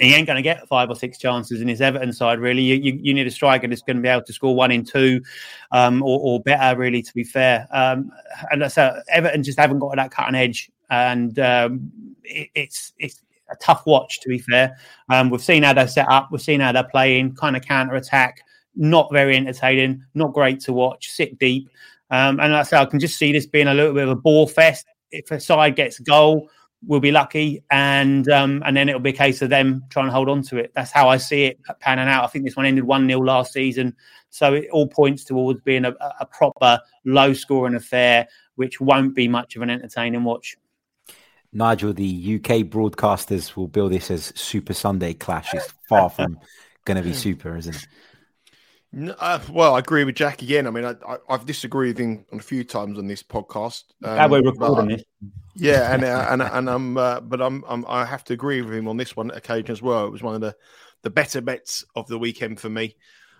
he 0.00 0.14
ain't 0.14 0.26
going 0.26 0.36
to 0.36 0.42
get 0.42 0.66
five 0.66 0.88
or 0.88 0.96
six 0.96 1.18
chances 1.18 1.60
in 1.60 1.68
his 1.68 1.80
Everton 1.80 2.12
side. 2.12 2.40
Really, 2.40 2.62
you, 2.62 2.76
you, 2.76 2.98
you 3.02 3.14
need 3.14 3.26
a 3.26 3.30
striker 3.30 3.68
that's 3.68 3.82
going 3.82 3.96
to 3.96 4.02
be 4.02 4.08
able 4.08 4.24
to 4.24 4.32
score 4.32 4.54
one 4.54 4.70
in 4.70 4.84
two, 4.84 5.20
um, 5.72 6.02
or, 6.02 6.18
or, 6.20 6.40
better. 6.40 6.78
Really, 6.78 7.02
to 7.02 7.14
be 7.14 7.22
fair, 7.22 7.68
um, 7.70 8.10
and 8.50 8.62
Everton 8.62 9.42
just 9.42 9.58
haven't 9.58 9.78
got 9.78 9.94
that 9.96 10.10
cutting 10.10 10.34
edge, 10.34 10.70
and 10.88 11.38
um, 11.38 11.92
it, 12.24 12.48
it's 12.54 12.94
it's 12.98 13.22
a 13.50 13.56
tough 13.56 13.84
watch. 13.84 14.20
To 14.20 14.28
be 14.30 14.38
fair, 14.38 14.76
um, 15.10 15.28
we've 15.28 15.42
seen 15.42 15.64
how 15.64 15.74
they're 15.74 15.86
set 15.86 16.08
up, 16.08 16.30
we've 16.32 16.40
seen 16.40 16.60
how 16.60 16.72
they're 16.72 16.84
playing, 16.84 17.34
kind 17.34 17.56
of 17.56 17.62
counter 17.62 17.96
attack. 17.96 18.40
Not 18.76 19.12
very 19.12 19.36
entertaining, 19.36 20.02
not 20.14 20.32
great 20.32 20.60
to 20.60 20.72
watch. 20.72 21.10
Sit 21.10 21.38
deep, 21.38 21.68
um, 22.10 22.40
and 22.40 22.54
I 22.54 22.62
say 22.62 22.78
I 22.78 22.86
can 22.86 23.00
just 23.00 23.18
see 23.18 23.32
this 23.32 23.46
being 23.46 23.66
a 23.66 23.74
little 23.74 23.92
bit 23.92 24.04
of 24.04 24.10
a 24.10 24.16
ball 24.16 24.46
fest. 24.46 24.86
If 25.10 25.30
a 25.30 25.40
side 25.40 25.76
gets 25.76 26.00
a 26.00 26.04
goal 26.04 26.48
we'll 26.86 27.00
be 27.00 27.12
lucky, 27.12 27.62
and 27.70 28.28
um, 28.28 28.62
and 28.64 28.76
then 28.76 28.88
it'll 28.88 29.00
be 29.00 29.10
a 29.10 29.14
case 29.14 29.42
of 29.42 29.50
them 29.50 29.84
trying 29.90 30.06
to 30.06 30.12
hold 30.12 30.28
on 30.28 30.42
to 30.42 30.58
it. 30.58 30.72
That's 30.74 30.90
how 30.90 31.08
I 31.08 31.16
see 31.16 31.44
it 31.44 31.60
panning 31.80 32.08
out. 32.08 32.24
I 32.24 32.26
think 32.28 32.44
this 32.44 32.56
one 32.56 32.66
ended 32.66 32.84
one 32.84 33.06
0 33.06 33.20
last 33.20 33.52
season, 33.52 33.96
so 34.30 34.54
it 34.54 34.68
all 34.70 34.88
points 34.88 35.24
towards 35.24 35.60
being 35.62 35.84
a, 35.84 35.94
a 36.20 36.26
proper 36.26 36.80
low 37.04 37.32
scoring 37.32 37.74
affair, 37.74 38.28
which 38.56 38.80
won't 38.80 39.14
be 39.14 39.28
much 39.28 39.56
of 39.56 39.62
an 39.62 39.70
entertaining 39.70 40.24
watch. 40.24 40.56
Nigel, 41.52 41.92
the 41.92 42.36
UK 42.36 42.66
broadcasters 42.66 43.56
will 43.56 43.66
bill 43.66 43.88
this 43.88 44.10
as 44.10 44.32
Super 44.36 44.72
Sunday 44.72 45.14
clash. 45.14 45.52
It's 45.52 45.72
far 45.88 46.08
from 46.08 46.38
going 46.84 46.96
to 46.96 47.02
be 47.02 47.12
super, 47.14 47.56
isn't 47.56 47.74
it? 47.74 47.86
Uh, 48.92 49.38
well, 49.50 49.76
I 49.76 49.78
agree 49.78 50.02
with 50.02 50.16
Jack 50.16 50.42
again. 50.42 50.66
I 50.66 50.70
mean, 50.70 50.84
I, 50.84 51.18
have 51.28 51.46
disagreed 51.46 51.96
with 51.96 52.04
him 52.04 52.24
on 52.32 52.40
a 52.40 52.42
few 52.42 52.64
times 52.64 52.98
on 52.98 53.06
this 53.06 53.22
podcast. 53.22 53.84
Um, 54.02 54.16
How 54.16 54.28
we're 54.28 54.42
recording 54.42 54.88
this. 54.88 55.04
Yeah, 55.54 55.94
and 55.94 56.04
uh, 56.04 56.26
and 56.30 56.42
and 56.42 56.68
I'm, 56.68 56.96
uh, 56.96 57.20
but 57.20 57.40
I'm, 57.40 57.64
I'm, 57.68 57.84
I 57.88 58.04
have 58.04 58.24
to 58.24 58.32
agree 58.32 58.62
with 58.62 58.74
him 58.74 58.88
on 58.88 58.96
this 58.96 59.14
one 59.14 59.30
occasion 59.30 59.70
as 59.70 59.80
well. 59.80 60.06
It 60.06 60.10
was 60.10 60.22
one 60.22 60.34
of 60.34 60.40
the 60.40 60.56
the 61.02 61.10
better 61.10 61.40
bets 61.40 61.84
of 61.94 62.08
the 62.08 62.18
weekend 62.18 62.58
for 62.58 62.68
me. 62.68 62.96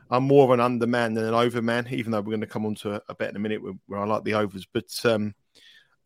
I'm 0.09 0.25
more 0.25 0.45
of 0.45 0.51
an 0.51 0.61
underman 0.61 1.15
than 1.15 1.25
an 1.25 1.35
overman, 1.35 1.89
even 1.91 2.13
though 2.13 2.21
we're 2.21 2.31
going 2.31 2.41
to 2.41 2.47
come 2.47 2.67
on 2.67 2.75
to 2.77 2.95
a, 2.95 3.03
a 3.09 3.15
bet 3.15 3.31
in 3.31 3.37
a 3.37 3.41
minute 3.41 3.63
where, 3.63 3.75
where 3.87 4.01
I 4.01 4.07
like 4.07 4.25
the 4.25 4.35
overs. 4.35 4.67
But 4.73 4.89
um, 5.05 5.35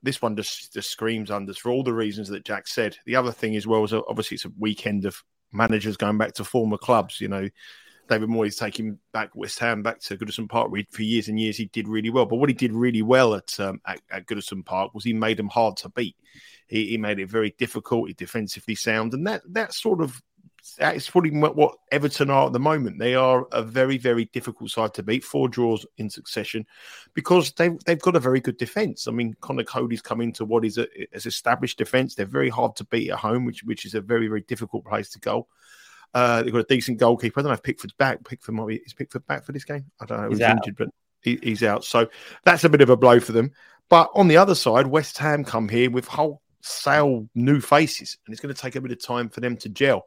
this 0.02 0.22
one 0.22 0.36
just 0.36 0.72
just 0.72 0.90
screams 0.90 1.28
unders 1.30 1.58
for 1.58 1.70
all 1.70 1.82
the 1.82 1.92
reasons 1.92 2.28
that 2.28 2.44
Jack 2.46 2.66
said. 2.66 2.96
The 3.04 3.16
other 3.16 3.32
thing 3.32 3.56
as 3.56 3.66
well 3.66 3.84
is 3.84 3.92
obviously 3.92 4.36
it's 4.36 4.46
a 4.46 4.52
weekend 4.58 5.04
of 5.04 5.22
managers 5.52 5.98
going 5.98 6.16
back 6.16 6.32
to 6.34 6.44
former 6.44 6.78
clubs. 6.78 7.20
You 7.20 7.28
know, 7.28 7.48
David 8.08 8.28
Moyes 8.28 8.58
taking 8.58 8.98
back 9.12 9.34
West 9.34 9.58
Ham 9.60 9.82
back 9.82 10.00
to 10.00 10.16
Goodison 10.16 10.48
Park. 10.48 10.70
For 10.90 11.02
years 11.02 11.28
and 11.28 11.40
years, 11.40 11.56
he 11.56 11.66
did 11.66 11.88
really 11.88 12.10
well. 12.10 12.26
But 12.26 12.36
what 12.36 12.50
he 12.50 12.54
did 12.54 12.72
really 12.72 13.02
well 13.02 13.34
at 13.34 13.58
um, 13.58 13.80
at, 13.86 14.00
at, 14.10 14.26
Goodison 14.26 14.64
Park 14.64 14.94
was 14.94 15.04
he 15.04 15.12
made 15.12 15.36
them 15.36 15.48
hard 15.48 15.76
to 15.78 15.88
beat. 15.88 16.16
He, 16.66 16.88
he 16.88 16.98
made 16.98 17.18
it 17.18 17.30
very 17.30 17.54
difficult. 17.58 18.14
Defensively 18.16 18.74
sound, 18.74 19.14
and 19.14 19.26
that 19.26 19.42
that 19.48 19.72
sort 19.72 20.02
of 20.02 20.20
that 20.78 20.96
is 20.96 21.08
probably 21.08 21.30
what 21.30 21.76
Everton 21.92 22.30
are 22.30 22.46
at 22.46 22.52
the 22.52 22.58
moment. 22.58 22.98
They 22.98 23.14
are 23.14 23.46
a 23.52 23.62
very, 23.62 23.98
very 23.98 24.26
difficult 24.26 24.70
side 24.70 24.94
to 24.94 25.02
beat. 25.02 25.22
Four 25.22 25.48
draws 25.48 25.84
in 25.98 26.08
succession 26.08 26.66
because 27.12 27.52
they've, 27.52 27.78
they've 27.84 28.00
got 28.00 28.16
a 28.16 28.20
very 28.20 28.40
good 28.40 28.56
defence. 28.56 29.06
I 29.06 29.10
mean, 29.10 29.36
Conor 29.40 29.64
Coady's 29.64 30.00
come 30.00 30.22
into 30.22 30.44
what 30.44 30.64
is 30.64 30.78
a, 30.78 30.86
is 31.14 31.26
established 31.26 31.76
defence. 31.76 32.14
They're 32.14 32.24
very 32.24 32.48
hard 32.48 32.76
to 32.76 32.84
beat 32.84 33.10
at 33.10 33.18
home, 33.18 33.44
which 33.44 33.62
which 33.64 33.84
is 33.84 33.94
a 33.94 34.00
very, 34.00 34.26
very 34.26 34.40
difficult 34.42 34.86
place 34.86 35.10
to 35.10 35.20
go. 35.20 35.46
Uh, 36.14 36.42
they've 36.42 36.52
got 36.52 36.60
a 36.60 36.64
decent 36.64 36.98
goalkeeper. 36.98 37.40
I 37.40 37.42
don't 37.42 37.50
know 37.50 37.54
if 37.54 37.62
Pickford's 37.62 37.94
back. 37.94 38.24
Pickford 38.24 38.54
might 38.54 38.68
be 38.68 38.76
is 38.76 38.94
Pickford 38.94 39.26
back 39.26 39.44
for 39.44 39.52
this 39.52 39.64
game. 39.64 39.84
I 40.00 40.06
don't 40.06 40.22
know. 40.22 40.28
He's, 40.30 40.40
injured, 40.40 40.76
but 40.76 40.88
he, 41.22 41.38
he's 41.42 41.62
out. 41.64 41.84
So 41.84 42.08
that's 42.44 42.64
a 42.64 42.68
bit 42.68 42.80
of 42.80 42.90
a 42.90 42.96
blow 42.96 43.18
for 43.18 43.32
them. 43.32 43.50
But 43.90 44.10
on 44.14 44.28
the 44.28 44.36
other 44.36 44.54
side, 44.54 44.86
West 44.86 45.18
Ham 45.18 45.44
come 45.44 45.68
here 45.68 45.90
with 45.90 46.06
wholesale 46.06 47.28
new 47.34 47.60
faces, 47.60 48.16
and 48.24 48.32
it's 48.32 48.40
going 48.40 48.54
to 48.54 48.60
take 48.60 48.76
a 48.76 48.80
bit 48.80 48.92
of 48.92 49.02
time 49.02 49.28
for 49.28 49.40
them 49.40 49.56
to 49.58 49.68
gel. 49.68 50.04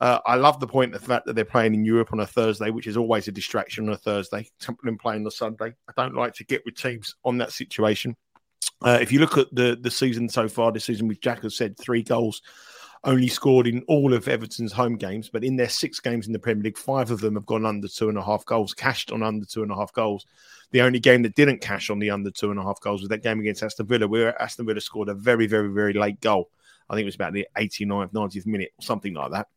Uh, 0.00 0.18
I 0.24 0.36
love 0.36 0.60
the 0.60 0.66
point, 0.66 0.94
of 0.94 1.00
the 1.02 1.06
fact 1.06 1.26
that 1.26 1.34
they're 1.34 1.44
playing 1.44 1.74
in 1.74 1.84
Europe 1.84 2.12
on 2.12 2.20
a 2.20 2.26
Thursday, 2.26 2.70
which 2.70 2.86
is 2.86 2.96
always 2.96 3.28
a 3.28 3.32
distraction 3.32 3.86
on 3.86 3.94
a 3.94 3.98
Thursday. 3.98 4.48
Something 4.58 4.96
playing 4.96 5.22
on 5.22 5.26
a 5.26 5.30
Sunday. 5.30 5.74
I 5.88 5.92
don't 5.96 6.14
like 6.14 6.34
to 6.34 6.44
get 6.44 6.64
with 6.64 6.76
teams 6.76 7.14
on 7.24 7.38
that 7.38 7.52
situation. 7.52 8.16
Uh, 8.82 8.98
if 9.00 9.12
you 9.12 9.18
look 9.18 9.36
at 9.36 9.54
the 9.54 9.76
the 9.80 9.90
season 9.90 10.28
so 10.28 10.48
far, 10.48 10.72
this 10.72 10.84
season, 10.84 11.06
with 11.06 11.20
Jack 11.20 11.42
has 11.42 11.56
said 11.56 11.78
three 11.78 12.02
goals 12.02 12.40
only 13.04 13.28
scored 13.28 13.66
in 13.66 13.82
all 13.88 14.12
of 14.12 14.28
Everton's 14.28 14.72
home 14.72 14.96
games, 14.96 15.30
but 15.30 15.42
in 15.42 15.56
their 15.56 15.68
six 15.68 16.00
games 16.00 16.26
in 16.26 16.32
the 16.32 16.38
Premier 16.38 16.64
League, 16.64 16.76
five 16.76 17.10
of 17.10 17.20
them 17.20 17.34
have 17.34 17.46
gone 17.46 17.64
under 17.64 17.88
two 17.88 18.08
and 18.10 18.18
a 18.18 18.22
half 18.22 18.44
goals, 18.44 18.74
cashed 18.74 19.10
on 19.10 19.22
under 19.22 19.46
two 19.46 19.62
and 19.62 19.72
a 19.72 19.74
half 19.74 19.92
goals. 19.92 20.26
The 20.72 20.82
only 20.82 21.00
game 21.00 21.22
that 21.22 21.34
didn't 21.34 21.62
cash 21.62 21.88
on 21.88 21.98
the 21.98 22.10
under 22.10 22.30
two 22.30 22.50
and 22.50 22.60
a 22.60 22.62
half 22.62 22.80
goals 22.80 23.00
was 23.00 23.08
that 23.08 23.22
game 23.22 23.40
against 23.40 23.62
Aston 23.62 23.86
Villa, 23.86 24.06
where 24.06 24.40
Aston 24.40 24.66
Villa 24.66 24.80
scored 24.80 25.08
a 25.08 25.14
very, 25.14 25.46
very, 25.46 25.68
very 25.68 25.94
late 25.94 26.20
goal. 26.20 26.50
I 26.88 26.94
think 26.94 27.02
it 27.02 27.06
was 27.06 27.14
about 27.14 27.32
the 27.32 27.46
89th, 27.56 28.12
90th 28.12 28.46
minute, 28.46 28.72
or 28.78 28.82
something 28.82 29.14
like 29.14 29.30
that. 29.32 29.48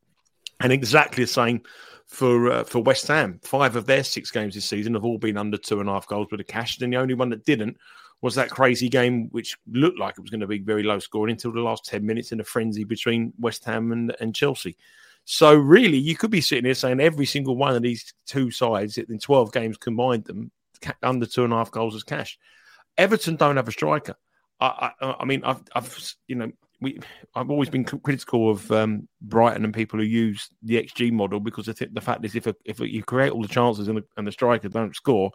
And 0.62 0.72
exactly 0.72 1.26
the 1.26 1.30
same 1.30 1.62
for 2.06 2.50
uh, 2.50 2.64
for 2.64 2.82
West 2.82 3.08
Ham. 3.08 3.40
Five 3.44 3.76
of 3.76 3.86
their 3.86 4.04
six 4.04 4.32
games 4.32 4.56
this 4.56 4.66
season 4.66 4.94
have 4.94 5.04
all 5.04 5.18
been 5.18 5.38
under 5.38 5.58
two 5.58 5.82
and 5.82 5.90
a 5.90 5.94
half 5.94 6.08
goals 6.08 6.28
with 6.32 6.40
a 6.40 6.46
cash. 6.46 6.80
And 6.80 6.94
the 6.94 6.98
only 6.98 7.16
one 7.16 7.30
that 7.30 7.44
didn't 7.44 7.78
was 8.24 8.36
that 8.36 8.50
crazy 8.50 8.88
game, 8.88 9.28
which 9.32 9.58
looked 9.70 10.00
like 10.00 10.16
it 10.18 10.22
was 10.22 10.30
going 10.30 10.40
to 10.40 10.48
be 10.48 10.60
very 10.60 10.82
low 10.82 10.98
scoring 10.98 11.34
until 11.34 11.52
the 11.52 11.60
last 11.60 11.84
10 11.84 12.06
minutes 12.06 12.32
in 12.32 12.40
a 12.40 12.44
frenzy 12.44 12.86
between 12.86 13.34
West 13.38 13.66
Ham 13.66 13.92
and, 13.92 14.16
and 14.22 14.34
Chelsea. 14.34 14.78
So, 15.26 15.54
really, 15.54 15.98
you 15.98 16.16
could 16.16 16.32
be 16.32 16.40
sitting 16.40 16.64
here 16.64 16.74
saying 16.74 17.02
every 17.02 17.26
single 17.26 17.58
one 17.58 17.76
of 17.76 17.82
these 17.82 18.14
two 18.26 18.50
sides 18.50 18.98
in 18.98 19.20
12 19.20 19.52
games 19.52 19.76
combined 19.76 20.24
them 20.24 20.52
under 21.04 21.26
two 21.26 21.44
and 21.44 21.52
a 21.52 21.58
half 21.58 21.72
goals 21.72 21.96
as 21.96 22.04
cash. 22.04 22.40
Everton 22.98 23.36
don't 23.36 23.58
have 23.58 23.68
a 23.68 23.74
striker. 23.74 24.16
I, 24.62 24.92
I, 25.02 25.16
I 25.20 25.26
mean, 25.26 25.44
I've, 25.44 25.62
I've, 25.76 26.16
you 26.28 26.36
know, 26.36 26.52
we, 26.80 27.02
I've 27.36 27.52
always 27.52 27.70
been 27.70 27.84
critical 27.84 28.50
of 28.50 28.72
um, 28.72 29.10
Brighton 29.22 29.66
and 29.66 29.74
people 29.74 30.00
who 30.00 30.06
use 30.06 30.50
the 30.62 30.82
XG 30.82 31.12
model 31.12 31.42
because 31.42 31.68
I 31.68 31.74
think 31.74 31.94
the 31.94 32.00
fact 32.00 32.24
is, 32.24 32.38
if 32.38 32.48
a, 32.48 32.56
if 32.64 32.80
a, 32.80 32.90
you 32.90 33.04
create 33.04 33.34
all 33.34 33.42
the 33.42 33.48
chances 33.50 33.90
and 33.90 33.98
the, 33.98 34.06
and 34.16 34.26
the 34.26 34.32
striker 34.32 34.70
don't 34.70 34.96
score, 34.96 35.32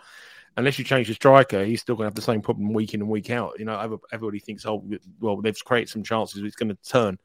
unless 0.59 0.77
you 0.77 0.85
change 0.85 1.07
the 1.07 1.15
striker, 1.15 1.65
he's 1.65 1.81
still 1.81 1.95
going 1.95 2.05
to 2.05 2.09
have 2.09 2.15
the 2.17 2.21
same 2.21 2.43
problem 2.43 2.73
week 2.75 2.93
in 2.93 3.01
and 3.01 3.09
week 3.09 3.31
out. 3.31 3.53
You 3.59 3.65
know, 3.65 4.01
everybody 4.13 4.41
thinks, 4.41 4.67
oh, 4.67 4.85
well, 5.21 5.41
they've 5.41 5.65
created 5.65 5.89
some 5.89 6.03
chances, 6.03 6.43
it's 6.43 6.57
going 6.57 6.69
to 6.69 6.79
turn. 6.83 7.17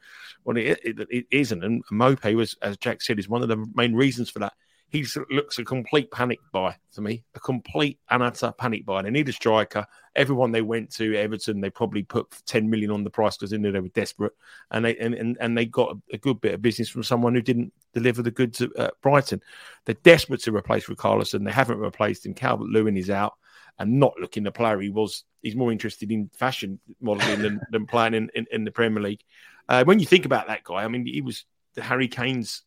Well, 0.45 0.55
it, 0.55 0.79
it, 0.83 1.07
it 1.09 1.25
isn't. 1.31 1.63
And 1.63 1.83
Maupay 1.91 2.35
was, 2.35 2.55
as 2.61 2.77
Jack 2.77 3.01
said, 3.01 3.17
is 3.17 3.27
one 3.27 3.41
of 3.41 3.49
the 3.49 3.65
main 3.73 3.95
reasons 3.95 4.29
for 4.29 4.39
that 4.39 4.53
he 4.93 5.03
looks 5.31 5.57
a 5.57 5.65
complete 5.65 6.11
panic 6.11 6.39
buy 6.51 6.75
to 6.93 7.01
me, 7.01 7.23
a 7.33 7.39
complete 7.39 7.97
and 8.11 8.21
utter 8.21 8.53
panic 8.55 8.85
buy. 8.85 9.01
They 9.01 9.09
need 9.09 9.27
a 9.27 9.33
striker. 9.33 9.87
Everyone 10.15 10.51
they 10.51 10.61
went 10.61 10.91
to 10.97 11.15
Everton, 11.15 11.61
they 11.61 11.71
probably 11.71 12.03
put 12.03 12.27
ten 12.45 12.69
million 12.69 12.91
on 12.91 13.03
the 13.03 13.09
price 13.09 13.35
because 13.35 13.49
they 13.49 13.57
knew 13.57 13.71
they 13.71 13.79
were 13.79 13.87
desperate, 13.87 14.33
and 14.69 14.85
they 14.85 14.95
and, 14.97 15.15
and, 15.15 15.35
and 15.41 15.57
they 15.57 15.65
got 15.65 15.97
a, 16.13 16.17
good 16.19 16.39
bit 16.41 16.53
of 16.53 16.61
business 16.61 16.89
from 16.89 17.01
someone 17.01 17.33
who 17.33 17.41
didn't 17.41 17.73
deliver 17.95 18.21
the 18.21 18.29
goods 18.29 18.61
at 18.61 18.69
uh, 18.77 18.91
Brighton. 19.01 19.41
They're 19.85 19.95
desperate 20.03 20.43
to 20.43 20.55
replace 20.55 20.85
Richarlison. 20.85 21.43
They 21.43 21.51
haven't 21.51 21.79
replaced 21.79 22.27
him. 22.27 22.35
Calvert 22.35 22.69
Lewin 22.69 22.95
is 22.95 23.09
out 23.09 23.33
and 23.79 23.99
not 23.99 24.13
looking 24.21 24.43
the 24.43 24.51
player 24.51 24.79
he 24.79 24.89
was. 24.89 25.23
He's 25.41 25.55
more 25.55 25.71
interested 25.71 26.11
in 26.11 26.29
fashion 26.35 26.79
modelling 27.01 27.41
than, 27.41 27.61
than 27.71 27.87
playing 27.87 28.13
in, 28.13 28.29
in, 28.35 28.45
in, 28.51 28.63
the 28.63 28.71
Premier 28.71 29.01
League. 29.01 29.23
Uh, 29.67 29.83
when 29.85 29.99
you 29.99 30.05
think 30.05 30.25
about 30.25 30.45
that 30.47 30.63
guy, 30.63 30.83
I 30.83 30.87
mean, 30.87 31.07
he 31.07 31.21
was 31.21 31.45
the 31.73 31.81
Harry 31.81 32.07
Kane's 32.07 32.61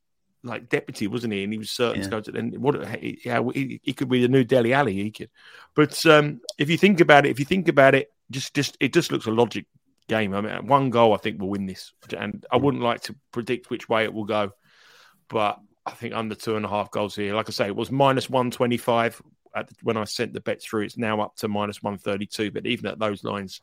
like 0.46 0.68
deputy, 0.68 1.06
wasn't 1.06 1.32
he? 1.32 1.44
And 1.44 1.52
he 1.52 1.58
was 1.58 1.70
certain 1.70 1.98
yeah. 1.98 2.04
to 2.04 2.10
go 2.10 2.20
to. 2.20 2.36
And 2.36 2.58
what? 2.58 2.76
Yeah, 3.24 3.42
he, 3.52 3.80
he, 3.82 3.92
could 3.92 4.08
be 4.08 4.22
the 4.22 4.28
new 4.28 4.44
Dele 4.44 4.72
Alli. 4.72 4.94
He 4.94 5.10
could. 5.10 5.30
But 5.74 6.04
um, 6.06 6.40
if 6.58 6.70
you 6.70 6.78
think 6.78 7.00
about 7.00 7.26
it, 7.26 7.30
if 7.30 7.38
you 7.38 7.44
think 7.44 7.68
about 7.68 7.94
it, 7.94 8.12
just 8.30 8.54
just 8.54 8.76
it 8.80 8.92
just 8.92 9.12
looks 9.12 9.26
a 9.26 9.30
logic 9.30 9.66
game. 10.08 10.34
I 10.34 10.40
mean, 10.40 10.66
one 10.66 10.90
goal 10.90 11.14
I 11.14 11.18
think 11.18 11.40
will 11.40 11.48
win 11.48 11.66
this, 11.66 11.92
and 12.16 12.44
I 12.50 12.56
wouldn't 12.56 12.82
like 12.82 13.02
to 13.02 13.14
predict 13.32 13.70
which 13.70 13.88
way 13.88 14.04
it 14.04 14.12
will 14.12 14.24
go, 14.24 14.52
but 15.28 15.60
I 15.84 15.92
think 15.92 16.14
under 16.14 16.34
two 16.34 16.56
and 16.56 16.64
a 16.64 16.68
half 16.68 16.90
goals 16.90 17.14
here. 17.14 17.34
Like 17.34 17.48
I 17.48 17.52
say, 17.52 17.66
it 17.66 17.76
was 17.76 17.90
minus 17.90 18.28
one 18.28 18.50
twenty 18.50 18.76
five 18.76 19.20
when 19.82 19.96
I 19.96 20.04
sent 20.04 20.32
the 20.32 20.40
bet 20.40 20.60
through. 20.60 20.82
It's 20.82 20.98
now 20.98 21.20
up 21.20 21.36
to 21.36 21.48
minus 21.48 21.82
one 21.82 21.98
thirty 21.98 22.26
two. 22.26 22.50
But 22.50 22.66
even 22.66 22.86
at 22.86 22.98
those 22.98 23.24
lines, 23.24 23.60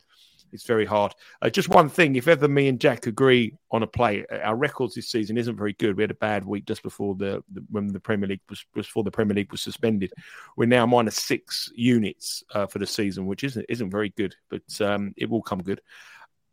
it's 0.53 0.65
very 0.65 0.85
hard. 0.85 1.13
Uh, 1.41 1.49
just 1.49 1.69
one 1.69 1.89
thing: 1.89 2.15
if 2.15 2.27
ever 2.27 2.47
me 2.47 2.67
and 2.67 2.79
Jack 2.79 3.07
agree 3.07 3.53
on 3.71 3.83
a 3.83 3.87
play, 3.87 4.25
uh, 4.31 4.37
our 4.37 4.55
records 4.55 4.95
this 4.95 5.09
season 5.09 5.37
isn't 5.37 5.57
very 5.57 5.73
good. 5.73 5.97
We 5.97 6.03
had 6.03 6.11
a 6.11 6.15
bad 6.15 6.45
week 6.45 6.65
just 6.65 6.83
before 6.83 7.15
the, 7.15 7.43
the 7.51 7.63
when 7.69 7.87
the 7.87 7.99
Premier 7.99 8.29
League 8.29 8.41
was 8.49 8.65
before 8.73 9.03
the 9.03 9.11
Premier 9.11 9.35
League 9.35 9.51
was 9.51 9.61
suspended. 9.61 10.13
We're 10.55 10.65
now 10.65 10.85
minus 10.85 11.15
six 11.15 11.71
units 11.75 12.43
uh, 12.53 12.67
for 12.67 12.79
the 12.79 12.87
season, 12.87 13.25
which 13.25 13.43
isn't 13.43 13.65
isn't 13.67 13.89
very 13.89 14.09
good, 14.09 14.35
but 14.49 14.81
um, 14.81 15.13
it 15.17 15.29
will 15.29 15.41
come 15.41 15.63
good. 15.63 15.81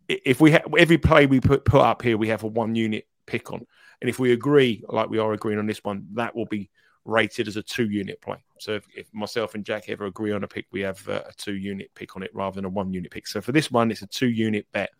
If 0.08 0.40
we 0.40 0.52
ha- 0.52 0.62
every 0.76 0.98
play 0.98 1.26
we 1.26 1.40
put 1.40 1.64
put 1.64 1.82
up 1.82 2.02
here, 2.02 2.16
we 2.16 2.28
have 2.28 2.42
a 2.42 2.48
one 2.48 2.74
unit 2.74 3.06
pick 3.26 3.52
on, 3.52 3.66
and 4.00 4.08
if 4.08 4.18
we 4.18 4.32
agree, 4.32 4.82
like 4.88 5.10
we 5.10 5.18
are 5.18 5.32
agreeing 5.32 5.58
on 5.58 5.66
this 5.66 5.84
one, 5.84 6.08
that 6.14 6.34
will 6.34 6.46
be 6.46 6.70
rated 7.04 7.48
as 7.48 7.56
a 7.56 7.62
two 7.62 7.88
unit 7.88 8.20
play. 8.20 8.36
So 8.58 8.72
if, 8.72 8.86
if, 8.94 9.12
myself 9.12 9.54
and 9.54 9.64
Jack 9.64 9.88
ever 9.88 10.06
agree 10.06 10.32
on 10.32 10.44
a 10.44 10.48
pick, 10.48 10.66
we 10.70 10.80
have 10.80 11.06
uh, 11.08 11.22
a 11.28 11.32
two 11.32 11.54
unit 11.54 11.90
pick 11.94 12.16
on 12.16 12.22
it 12.22 12.30
rather 12.34 12.56
than 12.56 12.64
a 12.64 12.68
one 12.68 12.92
unit 12.92 13.10
pick. 13.10 13.26
So 13.26 13.40
for 13.40 13.52
this 13.52 13.70
one, 13.70 13.90
it's 13.90 14.02
a 14.02 14.06
two 14.06 14.28
unit 14.28 14.66
bet 14.72 14.90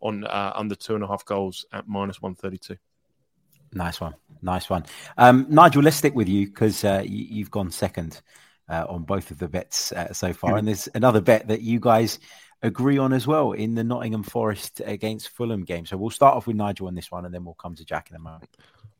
on 0.00 0.24
uh, 0.24 0.52
under 0.54 0.74
two 0.74 0.94
and 0.94 1.04
a 1.04 1.06
half 1.06 1.24
goals 1.24 1.66
at 1.72 1.88
minus 1.88 2.22
132. 2.22 2.76
Nice 3.72 4.00
one. 4.00 4.14
Nice 4.40 4.70
one. 4.70 4.84
Um, 5.16 5.46
Nigel, 5.48 5.82
let's 5.82 5.96
stick 5.96 6.14
with 6.14 6.28
you 6.28 6.46
because 6.46 6.84
uh, 6.84 7.02
you, 7.04 7.42
have 7.42 7.50
gone 7.50 7.70
second 7.70 8.22
uh, 8.68 8.86
on 8.88 9.02
both 9.02 9.30
of 9.30 9.38
the 9.38 9.48
bets 9.48 9.92
uh, 9.92 10.12
so 10.12 10.32
far. 10.32 10.50
Mm-hmm. 10.50 10.58
And 10.58 10.68
there's 10.68 10.88
another 10.94 11.20
bet 11.20 11.48
that 11.48 11.62
you 11.62 11.80
guys 11.80 12.18
agree 12.62 12.98
on 12.98 13.12
as 13.12 13.26
well 13.26 13.52
in 13.52 13.74
the 13.74 13.84
Nottingham 13.84 14.22
Forest 14.22 14.82
against 14.84 15.28
Fulham 15.28 15.64
game. 15.64 15.86
So 15.86 15.96
we'll 15.96 16.10
start 16.10 16.36
off 16.36 16.46
with 16.46 16.56
Nigel 16.56 16.88
on 16.88 16.94
this 16.94 17.10
one 17.10 17.24
and 17.24 17.34
then 17.34 17.44
we'll 17.44 17.54
come 17.54 17.74
to 17.76 17.84
Jack 17.84 18.10
in 18.10 18.16
a 18.16 18.20
moment. 18.20 18.48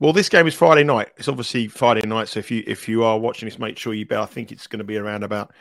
Well, 0.00 0.12
this 0.12 0.28
game 0.28 0.46
is 0.46 0.54
Friday 0.54 0.84
night. 0.84 1.08
It's 1.16 1.28
obviously 1.28 1.66
Friday 1.66 2.06
night. 2.06 2.28
So 2.28 2.38
if 2.38 2.50
you 2.50 2.62
if 2.66 2.88
you 2.88 3.02
are 3.02 3.18
watching 3.18 3.48
this, 3.48 3.58
make 3.58 3.76
sure 3.76 3.94
you 3.94 4.06
bet. 4.06 4.20
I 4.20 4.26
think 4.26 4.52
it's 4.52 4.68
going 4.68 4.78
to 4.78 4.84
be 4.84 4.96
around 4.96 5.24
about 5.24 5.52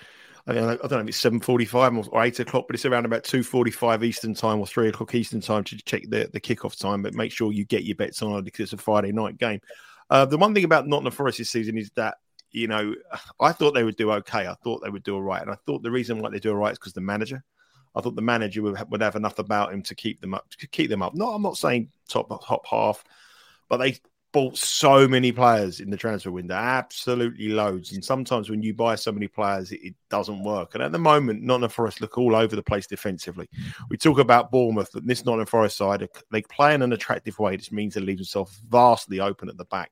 I, 0.49 0.53
don't 0.53 0.91
know 0.91 0.99
if 0.99 1.07
it's 1.09 1.17
seven 1.17 1.41
forty-five 1.41 2.07
or 2.09 2.23
eight 2.23 2.39
o'clock, 2.39 2.67
but 2.67 2.75
it's 2.75 2.85
around 2.85 3.05
about 3.05 3.25
two 3.25 3.43
forty-five 3.43 4.03
Eastern 4.03 4.33
time 4.33 4.59
or 4.59 4.67
three 4.67 4.87
o'clock 4.87 5.13
Eastern 5.13 5.41
time 5.41 5.63
to 5.65 5.77
check 5.77 6.03
the 6.09 6.29
the 6.31 6.39
kickoff 6.39 6.79
time. 6.79 7.01
But 7.01 7.13
make 7.13 7.31
sure 7.33 7.51
you 7.51 7.65
get 7.65 7.83
your 7.83 7.95
bets 7.95 8.21
on 8.21 8.43
because 8.43 8.63
it's 8.63 8.73
a 8.73 8.77
Friday 8.77 9.11
night 9.11 9.37
game. 9.37 9.59
Uh, 10.09 10.25
the 10.25 10.37
one 10.37 10.53
thing 10.53 10.63
about 10.63 10.87
Nottingham 10.87 11.11
Forest 11.11 11.39
this 11.39 11.49
season 11.49 11.77
is 11.77 11.91
that 11.95 12.15
you 12.51 12.67
know 12.67 12.95
I 13.41 13.51
thought 13.51 13.73
they 13.73 13.83
would 13.83 13.97
do 13.97 14.11
okay. 14.13 14.47
I 14.47 14.53
thought 14.63 14.81
they 14.81 14.89
would 14.89 15.03
do 15.03 15.15
all 15.15 15.21
right, 15.21 15.41
and 15.41 15.51
I 15.51 15.57
thought 15.65 15.83
the 15.83 15.91
reason 15.91 16.19
why 16.19 16.29
they 16.29 16.39
do 16.39 16.51
all 16.51 16.57
right 16.57 16.71
is 16.71 16.79
because 16.79 16.93
the 16.93 17.01
manager. 17.01 17.43
I 17.97 18.01
thought 18.01 18.15
the 18.15 18.21
manager 18.21 18.61
would 18.61 18.77
have, 18.77 18.89
would 18.89 19.01
have 19.01 19.15
enough 19.15 19.39
about 19.39 19.73
him 19.73 19.81
to 19.83 19.95
keep 19.95 20.21
them 20.21 20.33
up. 20.33 20.49
To 20.51 20.67
keep 20.67 20.89
them 20.89 21.01
up. 21.01 21.15
No, 21.15 21.33
I'm 21.33 21.41
not 21.41 21.57
saying 21.57 21.89
top 22.07 22.29
top 22.45 22.65
half, 22.67 23.03
but 23.69 23.77
they 23.77 23.97
bought 24.33 24.57
so 24.57 25.07
many 25.07 25.31
players 25.31 25.79
in 25.79 25.89
the 25.89 25.97
transfer 25.97 26.29
window, 26.29 26.53
absolutely 26.53 27.49
loads. 27.49 27.93
And 27.93 28.03
sometimes 28.03 28.49
when 28.49 28.61
you 28.61 28.73
buy 28.73 28.95
so 28.95 29.11
many 29.11 29.27
players, 29.27 29.71
it, 29.71 29.79
it 29.81 29.95
doesn't 30.09 30.43
work. 30.43 30.75
And 30.75 30.83
at 30.83 30.91
the 30.91 30.99
moment, 30.99 31.41
Nottingham 31.41 31.69
Forest 31.71 32.01
look 32.01 32.17
all 32.17 32.35
over 32.35 32.55
the 32.55 32.61
place 32.61 32.85
defensively. 32.87 33.49
We 33.89 33.97
talk 33.97 34.19
about 34.19 34.51
Bournemouth, 34.51 34.89
but 34.93 35.07
this 35.07 35.25
Nottingham 35.25 35.47
Forest 35.47 35.77
side, 35.77 36.07
they 36.31 36.41
play 36.43 36.75
in 36.75 36.81
an 36.81 36.93
attractive 36.93 37.39
way. 37.39 37.55
This 37.55 37.71
means 37.71 37.93
they 37.93 38.01
leave 38.01 38.17
themselves 38.17 38.59
vastly 38.69 39.19
open 39.19 39.49
at 39.49 39.57
the 39.57 39.65
back. 39.65 39.91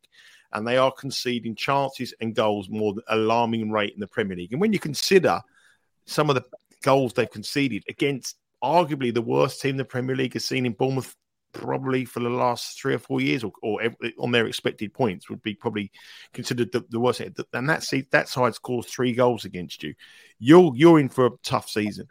And 0.52 0.68
they 0.68 0.78
are 0.78 0.92
conceding 0.92 1.56
chances 1.56 2.14
and 2.22 2.36
goals 2.36 2.70
more 2.70 2.94
than 2.94 3.04
alarming 3.10 3.72
rate 3.72 3.94
in 3.94 4.00
the 4.00 4.08
Premier 4.08 4.38
League. 4.38 4.52
And 4.52 4.62
when 4.62 4.74
you 4.74 4.80
consider 4.80 5.42
some 6.06 6.30
of 6.30 6.36
the 6.36 6.44
goals 6.86 7.14
they've 7.14 7.30
conceded 7.30 7.84
against 7.90 8.38
arguably 8.64 9.14
the 9.14 9.22
worst 9.22 9.60
team 9.60 9.76
the 9.76 9.84
Premier 9.84 10.16
League 10.16 10.34
has 10.34 10.46
seen 10.46 10.66
in 10.66 10.74
Bournemouth 10.74 11.16
probably 11.52 12.06
for 12.06 12.20
the 12.20 12.30
last 12.30 12.80
three 12.80 12.94
or 12.94 13.00
four 13.00 13.22
years, 13.22 13.44
or, 13.44 13.52
or 13.64 13.82
on 14.20 14.32
their 14.32 14.46
expected 14.46 14.94
points, 14.94 15.30
would 15.30 15.42
be 15.42 15.56
probably 15.56 15.92
considered 16.34 16.72
the, 16.72 16.84
the 16.90 17.00
worst. 17.00 17.22
And 17.22 17.36
that 17.70 18.08
that 18.12 18.30
side 18.30 18.56
scores 18.56 18.86
three 18.86 19.14
goals 19.14 19.46
against 19.46 19.82
you. 19.82 19.96
You're 20.38 20.74
you're 20.76 21.00
in 21.00 21.10
for 21.10 21.26
a 21.26 21.32
tough 21.44 21.70
season. 21.70 22.08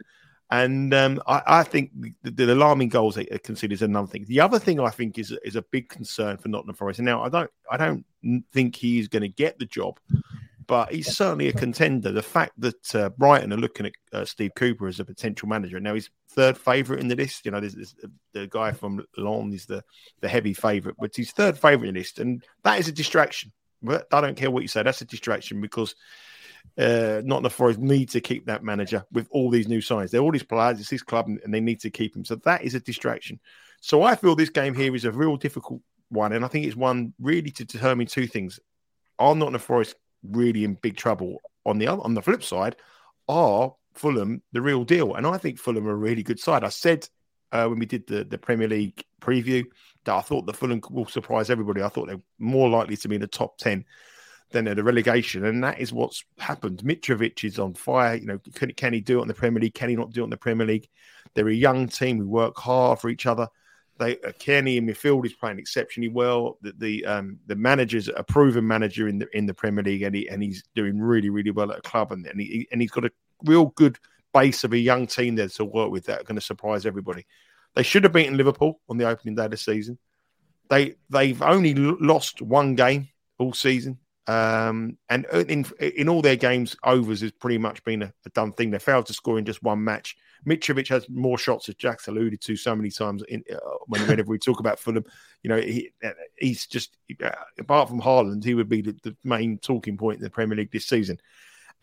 And 0.51 0.93
um, 0.93 1.21
I, 1.25 1.41
I, 1.47 1.63
think 1.63 1.91
the, 2.21 2.31
the, 2.31 2.53
alarming 2.53 2.89
goals 2.89 3.15
they 3.15 3.25
consider 3.25 3.73
is 3.73 3.81
another 3.81 4.07
thing. 4.07 4.25
The 4.27 4.41
other 4.41 4.59
thing 4.59 4.79
I 4.79 4.89
think 4.89 5.17
is 5.17 5.35
is 5.43 5.55
a 5.55 5.63
big 5.71 5.89
concern 5.89 6.37
for 6.37 6.49
Nottingham 6.49 6.75
Forest. 6.75 6.99
And 6.99 7.05
now 7.05 7.23
I 7.23 7.29
don't 7.29 7.51
I 7.71 7.77
don't 7.77 8.05
think 8.51 8.75
he's 8.75 9.07
going 9.07 9.23
to 9.23 9.27
get 9.43 9.57
the 9.57 9.65
job, 9.65 9.99
but 10.67 10.91
he's 10.91 11.15
certainly 11.15 11.47
a 11.47 11.53
contender. 11.53 12.11
The 12.11 12.21
fact 12.21 12.53
that 12.59 12.95
uh, 12.95 13.09
Brighton 13.09 13.53
are 13.53 13.57
looking 13.57 13.87
at 13.87 13.93
uh, 14.13 14.25
Steve 14.25 14.51
Cooper 14.55 14.87
as 14.87 14.99
a 14.99 15.05
potential 15.05 15.47
manager 15.47 15.79
now, 15.79 15.93
he's 15.93 16.09
third 16.29 16.57
favourite 16.57 17.01
in 17.01 17.07
the 17.07 17.15
list. 17.15 17.45
You 17.45 17.51
know, 17.51 17.59
there's, 17.59 17.75
there's, 17.75 17.95
the 18.33 18.47
guy 18.47 18.71
from 18.71 19.05
Lyon 19.17 19.53
is 19.53 19.65
the 19.65 19.83
the 20.21 20.27
heavy 20.27 20.53
favourite, 20.53 20.97
but 20.99 21.15
he's 21.15 21.31
third 21.31 21.57
favourite 21.57 21.89
in 21.89 21.93
the 21.93 21.99
list, 21.99 22.19
and 22.19 22.43
that 22.63 22.79
is 22.79 22.87
a 22.87 22.91
distraction. 22.91 23.51
But 23.81 24.07
I 24.11 24.21
don't 24.21 24.37
care 24.37 24.51
what 24.51 24.63
you 24.63 24.67
say, 24.67 24.83
that's 24.83 25.01
a 25.01 25.05
distraction 25.05 25.61
because 25.61 25.95
uh, 26.77 27.21
Nottingham 27.23 27.51
Forest 27.51 27.79
need 27.79 28.09
to 28.09 28.21
keep 28.21 28.45
that 28.45 28.63
manager 28.63 29.05
with 29.11 29.27
all 29.31 29.49
these 29.49 29.67
new 29.67 29.81
signs. 29.81 30.11
They're 30.11 30.21
all 30.21 30.31
these 30.31 30.43
players, 30.43 30.79
it's 30.79 30.89
his 30.89 31.03
club, 31.03 31.27
and 31.27 31.53
they 31.53 31.61
need 31.61 31.79
to 31.81 31.89
keep 31.89 32.15
him. 32.15 32.25
So 32.25 32.35
that 32.37 32.63
is 32.63 32.75
a 32.75 32.79
distraction. 32.79 33.39
So 33.81 34.03
I 34.03 34.15
feel 34.15 34.35
this 34.35 34.49
game 34.49 34.73
here 34.73 34.95
is 34.95 35.05
a 35.05 35.11
real 35.11 35.37
difficult 35.37 35.81
one, 36.09 36.33
and 36.33 36.43
I 36.43 36.47
think 36.47 36.65
it's 36.65 36.75
one 36.75 37.13
really 37.19 37.51
to 37.51 37.65
determine 37.65 38.07
two 38.07 38.27
things: 38.27 38.59
are 39.19 39.35
Nottingham 39.35 39.61
Forest 39.61 39.95
really 40.31 40.63
in 40.63 40.75
big 40.75 40.97
trouble. 40.97 41.41
On 41.65 41.79
the 41.79 41.87
on 41.87 42.13
the 42.13 42.21
flip 42.21 42.43
side, 42.43 42.75
are 43.27 43.73
Fulham 43.95 44.41
the 44.51 44.61
real 44.61 44.83
deal? 44.83 45.15
And 45.15 45.25
I 45.25 45.37
think 45.37 45.57
Fulham 45.57 45.87
are 45.87 45.91
a 45.91 45.95
really 45.95 46.21
good 46.21 46.39
side. 46.39 46.63
I 46.63 46.69
said 46.69 47.07
uh, 47.51 47.65
when 47.67 47.79
we 47.79 47.85
did 47.85 48.05
the, 48.07 48.23
the 48.23 48.37
Premier 48.37 48.67
League 48.67 49.03
preview 49.19 49.63
that 50.03 50.13
I 50.13 50.21
thought 50.21 50.45
the 50.45 50.53
Fulham 50.53 50.81
will 50.91 51.07
surprise 51.07 51.49
everybody. 51.49 51.81
I 51.81 51.89
thought 51.89 52.07
they're 52.07 52.21
more 52.37 52.69
likely 52.69 52.97
to 52.97 53.07
be 53.07 53.15
in 53.15 53.21
the 53.21 53.27
top 53.27 53.57
ten 53.57 53.85
than 54.51 54.67
at 54.67 54.75
the 54.75 54.83
relegation, 54.83 55.45
and 55.45 55.63
that 55.63 55.79
is 55.79 55.91
what's 55.91 56.23
happened. 56.37 56.83
Mitrovic 56.83 57.43
is 57.43 57.57
on 57.57 57.73
fire. 57.73 58.15
You 58.15 58.27
know, 58.27 58.39
can, 58.53 58.71
can 58.73 58.93
he 58.93 59.01
do 59.01 59.19
it 59.19 59.23
in 59.23 59.27
the 59.27 59.33
Premier 59.33 59.61
League? 59.61 59.73
Can 59.73 59.89
he 59.89 59.95
not 59.95 60.11
do 60.11 60.21
it 60.21 60.25
in 60.25 60.29
the 60.29 60.37
Premier 60.37 60.67
League? 60.67 60.87
They're 61.33 61.47
a 61.47 61.53
young 61.53 61.87
team 61.87 62.19
We 62.19 62.25
work 62.25 62.57
hard 62.57 62.99
for 62.99 63.09
each 63.09 63.25
other. 63.25 63.47
They 63.97 64.19
uh, 64.19 64.31
Kenny 64.39 64.77
in 64.77 64.85
midfield 64.85 65.25
is 65.25 65.33
playing 65.33 65.59
exceptionally 65.59 66.09
well. 66.09 66.57
The 66.61 66.73
the, 66.77 67.05
um, 67.05 67.39
the 67.47 67.55
manager's 67.55 68.09
a 68.09 68.23
proven 68.23 68.67
manager 68.67 69.07
in 69.07 69.19
the 69.19 69.27
in 69.37 69.45
the 69.45 69.53
Premier 69.53 69.83
League, 69.83 70.01
and 70.01 70.15
he 70.15 70.27
and 70.27 70.43
he's 70.43 70.63
doing 70.75 70.99
really 70.99 71.29
really 71.29 71.51
well 71.51 71.71
at 71.71 71.79
a 71.79 71.81
club, 71.81 72.11
and 72.11 72.25
and, 72.27 72.39
he, 72.39 72.67
and 72.71 72.81
he's 72.81 72.91
got 72.91 73.05
a 73.05 73.11
real 73.43 73.67
good 73.75 73.97
base 74.33 74.63
of 74.65 74.73
a 74.73 74.77
young 74.77 75.07
team 75.07 75.35
there 75.35 75.47
to 75.47 75.63
work 75.63 75.91
with 75.91 76.05
that 76.05 76.21
are 76.21 76.23
going 76.23 76.35
to 76.35 76.41
surprise 76.41 76.85
everybody. 76.85 77.25
They 77.73 77.83
should 77.83 78.03
have 78.03 78.13
beaten 78.13 78.37
Liverpool 78.37 78.81
on 78.89 78.97
the 78.97 79.07
opening 79.07 79.35
day 79.35 79.45
of 79.45 79.51
the 79.51 79.57
season. 79.57 79.97
They 80.69 80.95
they've 81.09 81.41
only 81.41 81.73
lost 81.73 82.41
one 82.41 82.75
game 82.75 83.09
all 83.37 83.53
season. 83.53 83.99
Um, 84.27 84.97
and 85.09 85.25
in 85.25 85.65
in 85.79 86.09
all 86.09 86.21
their 86.21 86.35
games, 86.35 86.75
overs 86.83 87.21
has 87.21 87.31
pretty 87.31 87.59
much 87.59 87.83
been 87.83 88.01
a, 88.01 88.13
a, 88.25 88.29
done 88.29 88.53
thing. 88.53 88.71
They 88.71 88.79
failed 88.79 89.05
to 89.07 89.13
score 89.13 89.37
in 89.37 89.45
just 89.45 89.61
one 89.61 89.83
match. 89.83 90.17
Mitrovic 90.45 90.87
has 90.89 91.09
more 91.09 91.37
shots, 91.37 91.69
as 91.69 91.75
Jack's 91.75 92.07
alluded 92.07 92.41
to 92.41 92.55
so 92.55 92.75
many 92.75 92.89
times. 92.89 93.23
In, 93.29 93.43
uh, 93.51 93.57
whenever 93.87 94.29
we 94.29 94.37
talk 94.37 94.59
about 94.59 94.79
Fulham, 94.79 95.05
you 95.43 95.49
know 95.49 95.57
he, 95.57 95.91
uh, 96.03 96.11
he's 96.37 96.65
just 96.67 96.97
uh, 97.23 97.31
apart 97.59 97.89
from 97.89 98.01
Haaland, 98.01 98.43
he 98.43 98.53
would 98.53 98.69
be 98.69 98.81
the, 98.81 98.95
the, 99.03 99.15
main 99.23 99.57
talking 99.57 99.97
point 99.97 100.17
in 100.17 100.23
the 100.23 100.29
Premier 100.29 100.57
League 100.57 100.71
this 100.71 100.85
season. 100.85 101.19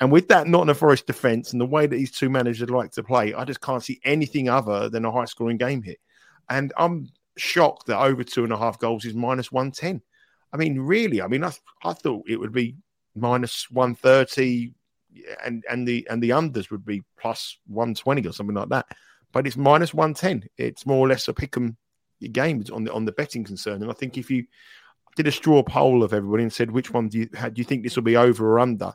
And 0.00 0.10
with 0.10 0.28
that 0.28 0.46
Nottingham 0.46 0.76
Forest 0.76 1.06
defence 1.06 1.52
and 1.52 1.60
the 1.60 1.66
way 1.66 1.86
that 1.86 1.94
these 1.94 2.10
two 2.10 2.30
managers 2.30 2.70
like 2.70 2.92
to 2.92 3.02
play, 3.02 3.34
I 3.34 3.44
just 3.44 3.60
can't 3.60 3.84
see 3.84 4.00
anything 4.04 4.48
other 4.48 4.88
than 4.88 5.04
a 5.04 5.12
high 5.12 5.26
scoring 5.26 5.58
game 5.58 5.82
here. 5.82 5.96
And 6.48 6.72
I'm 6.76 7.08
shocked 7.36 7.86
that 7.86 8.00
over 8.00 8.24
two 8.24 8.44
and 8.44 8.52
a 8.52 8.58
half 8.58 8.78
goals 8.78 9.04
is 9.04 9.14
minus 9.14 9.52
one 9.52 9.70
ten. 9.70 10.02
I 10.52 10.56
mean, 10.56 10.78
really, 10.80 11.22
I 11.22 11.28
mean, 11.28 11.44
I, 11.44 11.52
I 11.82 11.94
thought 11.94 12.28
it 12.28 12.36
would 12.36 12.52
be 12.52 12.76
minus 13.14 13.70
130 13.70 14.72
and 15.44 15.64
and 15.70 15.86
the 15.86 16.06
and 16.10 16.22
the 16.22 16.30
unders 16.30 16.70
would 16.70 16.84
be 16.84 17.02
plus 17.18 17.58
120 17.66 18.26
or 18.26 18.32
something 18.32 18.56
like 18.56 18.68
that. 18.70 18.86
But 19.32 19.46
it's 19.46 19.56
minus 19.56 19.94
110. 19.94 20.48
It's 20.58 20.86
more 20.86 20.98
or 20.98 21.08
less 21.08 21.28
a 21.28 21.32
pick 21.32 21.56
'em 21.56 21.76
game 22.28 22.64
on 22.72 22.84
the 22.84 22.92
on 22.92 23.04
the 23.04 23.12
betting 23.12 23.44
concern. 23.44 23.82
And 23.82 23.90
I 23.90 23.94
think 23.94 24.18
if 24.18 24.30
you 24.30 24.44
did 25.16 25.26
a 25.26 25.32
straw 25.32 25.62
poll 25.62 26.02
of 26.02 26.12
everybody 26.12 26.42
and 26.42 26.52
said 26.52 26.70
which 26.70 26.92
one 26.92 27.08
do 27.08 27.18
you 27.18 27.28
how, 27.34 27.48
do 27.48 27.60
you 27.60 27.64
think 27.64 27.82
this 27.82 27.96
will 27.96 28.02
be 28.02 28.16
over 28.16 28.50
or 28.50 28.60
under, 28.60 28.92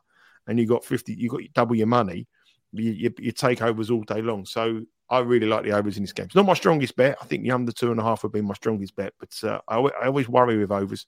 and 0.47 0.60
you 0.60 0.65
got 0.65 0.86
50, 0.86 1.13
you 1.13 1.30
got 1.30 1.41
double 1.53 1.75
your 1.75 1.88
money, 1.88 2.27
you, 2.71 2.91
you, 2.91 3.13
you 3.19 3.32
take 3.32 3.62
overs 3.62 3.91
all 3.91 4.03
day 4.03 4.21
long. 4.21 4.45
So 4.45 4.84
I 5.10 5.19
really 5.19 5.47
like 5.47 5.63
the 5.63 5.71
overs 5.71 5.97
in 5.97 6.03
this 6.03 6.13
game. 6.13 6.25
It's 6.25 6.36
not 6.36 6.45
my 6.45 6.53
strongest 6.53 6.95
bet. 6.95 7.17
I 7.21 7.25
think 7.25 7.43
the 7.43 7.51
under 7.51 7.71
two 7.71 7.91
and 7.91 7.99
a 7.99 8.03
half 8.03 8.23
would 8.23 8.32
be 8.32 8.41
my 8.41 8.56
strongest 8.56 8.95
bet, 8.95 9.13
but 9.19 9.34
uh, 9.43 9.60
I, 9.67 9.77
I 9.77 10.08
always 10.08 10.27
worry 10.30 10.58
with 10.58 10.71
overs 10.71 11.08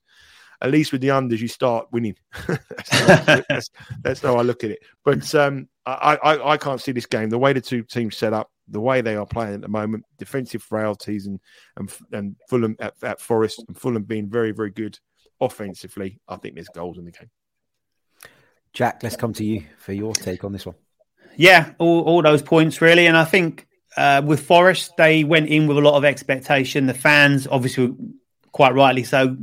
at 0.62 0.72
least 0.72 0.92
with 0.92 1.02
the 1.02 1.08
unders, 1.10 1.40
you 1.40 1.48
start 1.48 1.88
winning. 1.92 2.16
that's, 2.48 2.90
how, 2.90 3.42
that's, 3.50 3.70
that's, 4.02 4.22
how 4.22 4.36
I 4.36 4.42
look 4.42 4.64
at 4.64 4.72
it. 4.72 4.80
But 5.06 5.34
um, 5.36 5.70
I, 5.86 6.18
I, 6.22 6.52
I 6.52 6.58
can't 6.58 6.82
see 6.82 6.92
this 6.92 7.06
game. 7.06 7.30
The 7.30 7.38
way 7.38 7.54
the 7.54 7.62
two 7.62 7.84
teams 7.84 8.18
set 8.18 8.34
up, 8.34 8.52
the 8.68 8.82
way 8.82 9.02
they 9.02 9.16
are 9.16 9.26
playing 9.26 9.56
at 9.56 9.62
the 9.62 9.68
moment, 9.68 10.06
defensive 10.18 10.62
frailties 10.62 11.28
and 11.28 11.40
and, 11.78 11.92
and 12.12 12.36
Fulham 12.50 12.76
at, 12.80 12.94
at 13.04 13.22
Forest 13.22 13.64
and 13.68 13.78
Fulham 13.78 14.04
being 14.04 14.30
very, 14.30 14.52
very 14.52 14.72
good 14.72 15.00
offensively, 15.42 16.20
I 16.28 16.36
think 16.36 16.56
there's 16.56 16.70
goals 16.70 16.98
in 16.98 17.06
the 17.06 17.12
game. 17.12 17.30
Jack, 18.74 19.02
let's 19.02 19.16
come 19.16 19.34
to 19.34 19.44
you 19.44 19.64
for 19.78 19.94
your 19.94 20.14
take 20.14 20.44
on 20.44 20.52
this 20.52 20.66
one. 20.66 20.76
Yeah, 21.36 21.72
all, 21.80 22.02
all 22.02 22.22
those 22.22 22.42
points 22.42 22.82
really. 22.82 23.08
And 23.08 23.18
I 23.18 23.26
think 23.26 23.68
uh, 23.98 24.22
with 24.24 24.46
Forest, 24.46 24.94
they 24.98 25.24
went 25.24 25.48
in 25.48 25.68
with 25.68 25.78
a 25.78 25.82
lot 25.82 25.96
of 25.96 26.06
expectation. 26.06 26.86
The 26.86 26.94
fans, 26.94 27.48
obviously, 27.50 27.96
quite 28.52 28.74
rightly 28.74 29.04
so, 29.04 29.38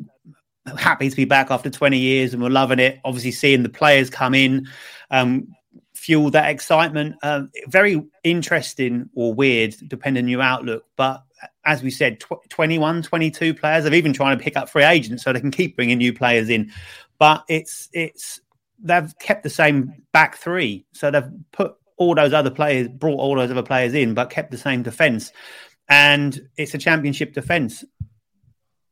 happy 0.78 1.08
to 1.08 1.16
be 1.16 1.24
back 1.24 1.50
after 1.50 1.70
20 1.70 1.98
years 1.98 2.34
and 2.34 2.42
we're 2.42 2.50
loving 2.50 2.78
it. 2.78 3.00
Obviously, 3.04 3.32
seeing 3.32 3.62
the 3.62 3.68
players 3.68 4.10
come 4.10 4.34
in, 4.34 4.66
um, 5.10 5.48
fuel 5.94 6.30
that 6.30 6.50
excitement. 6.50 7.16
Um, 7.22 7.50
very 7.68 8.02
interesting 8.24 9.08
or 9.14 9.32
weird, 9.34 9.74
depending 9.88 10.24
on 10.24 10.28
your 10.28 10.42
outlook. 10.42 10.84
But 10.96 11.22
as 11.64 11.82
we 11.82 11.90
said, 11.90 12.20
tw- 12.20 12.48
21, 12.48 13.02
22 13.02 13.54
players. 13.54 13.84
They've 13.84 13.94
even 13.94 14.12
trying 14.12 14.36
to 14.36 14.42
pick 14.42 14.56
up 14.56 14.68
free 14.68 14.84
agents 14.84 15.24
so 15.24 15.32
they 15.32 15.40
can 15.40 15.50
keep 15.50 15.76
bringing 15.76 15.98
new 15.98 16.12
players 16.12 16.48
in. 16.48 16.72
But 17.18 17.44
it's 17.48 17.88
it's 17.92 18.40
they've 18.78 19.12
kept 19.18 19.42
the 19.42 19.50
same 19.50 20.02
back 20.12 20.36
three, 20.36 20.84
so 20.92 21.10
they've 21.10 21.30
put 21.52 21.74
all 21.96 22.14
those 22.14 22.32
other 22.32 22.50
players, 22.50 22.88
brought 22.88 23.18
all 23.18 23.36
those 23.36 23.50
other 23.50 23.62
players 23.62 23.94
in, 23.94 24.14
but 24.14 24.30
kept 24.30 24.50
the 24.50 24.58
same 24.58 24.82
defence. 24.82 25.32
And 25.88 26.38
it's 26.56 26.74
a 26.74 26.78
championship 26.78 27.32
defence 27.32 27.84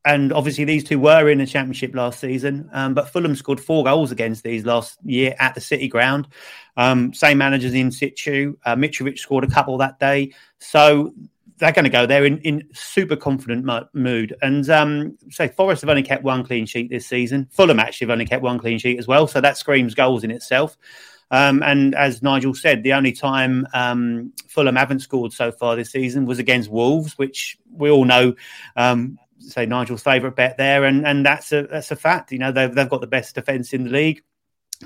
and 0.05 0.33
obviously 0.33 0.65
these 0.65 0.85
two 0.85 0.99
were 0.99 1.29
in 1.29 1.39
the 1.39 1.47
championship 1.47 1.95
last 1.95 2.21
season. 2.21 2.69
Um, 2.73 2.95
but 2.95 3.09
Fulham 3.09 3.35
scored 3.35 3.61
four 3.61 3.85
goals 3.85 4.13
against 4.13 4.45
these 4.45 4.65
last 4.65 4.99
year 5.05 5.35
at 5.39 5.55
the 5.55 5.61
City 5.61 5.89
ground. 5.89 6.29
Um, 6.77 7.15
same 7.15 7.39
managers 7.39 7.75
in 7.75 7.91
situ. 7.91 8.57
Uh, 8.65 8.77
Mitrovic 8.77 9.19
scored 9.19 9.45
a 9.45 9.51
couple 9.51 9.79
that 9.79 9.99
day, 9.99 10.33
so 10.59 11.15
they're 11.59 11.73
going 11.73 11.85
to 11.85 11.91
go 11.91 12.05
there 12.05 12.25
in, 12.25 12.39
in 12.39 12.69
super 12.73 13.17
confident 13.17 13.65
mood. 13.95 14.35
And 14.43 14.69
um, 14.69 15.17
so 15.31 15.49
Forest 15.49 15.83
have 15.83 15.91
only 15.91 16.03
kept 16.03 16.25
one 16.25 16.45
clean 16.45 16.67
sheet 16.67 16.91
this 16.91 17.07
season. 17.07 17.49
Fulham 17.51 17.81
actually 17.81 18.07
have 18.07 18.13
only 18.13 18.27
kept 18.27 18.43
one 18.43 18.59
clean 18.59 18.79
sheet 18.79 18.99
as 18.99 19.07
well, 19.07 19.27
so 19.27 19.41
that 19.41 19.57
screams 19.57 19.95
goals 19.95 20.25
in 20.25 20.31
itself. 20.31 20.77
Um, 21.31 21.63
and 21.63 21.95
as 21.95 22.23
Nigel 22.23 22.55
said, 22.55 22.83
the 22.83 22.93
only 22.93 23.13
time 23.13 23.67
um, 23.73 24.33
Fulham 24.49 24.77
haven't 24.77 25.01
scored 25.01 25.33
so 25.33 25.51
far 25.51 25.75
this 25.75 25.91
season 25.91 26.27
was 26.27 26.39
against 26.39 26.71
Wolves, 26.71 27.17
which 27.17 27.59
we 27.73 27.91
all 27.91 28.05
know 28.05 28.35
um, 28.77 29.19
say 29.49 29.67
Nigel's 29.67 30.03
favourite 30.03 30.37
bet 30.37 30.57
there, 30.57 30.85
and 30.85 31.07
and 31.07 31.25
that's 31.25 31.53
a 31.53 31.67
that's 31.67 31.91
a 31.91 31.97
fact. 31.97 32.33
You 32.33 32.39
know 32.39 32.53
they've 32.53 32.75
they've 32.75 32.89
got 32.89 33.01
the 33.01 33.07
best 33.07 33.35
defence 33.35 33.73
in 33.73 33.85
the 33.85 33.91
league, 33.91 34.23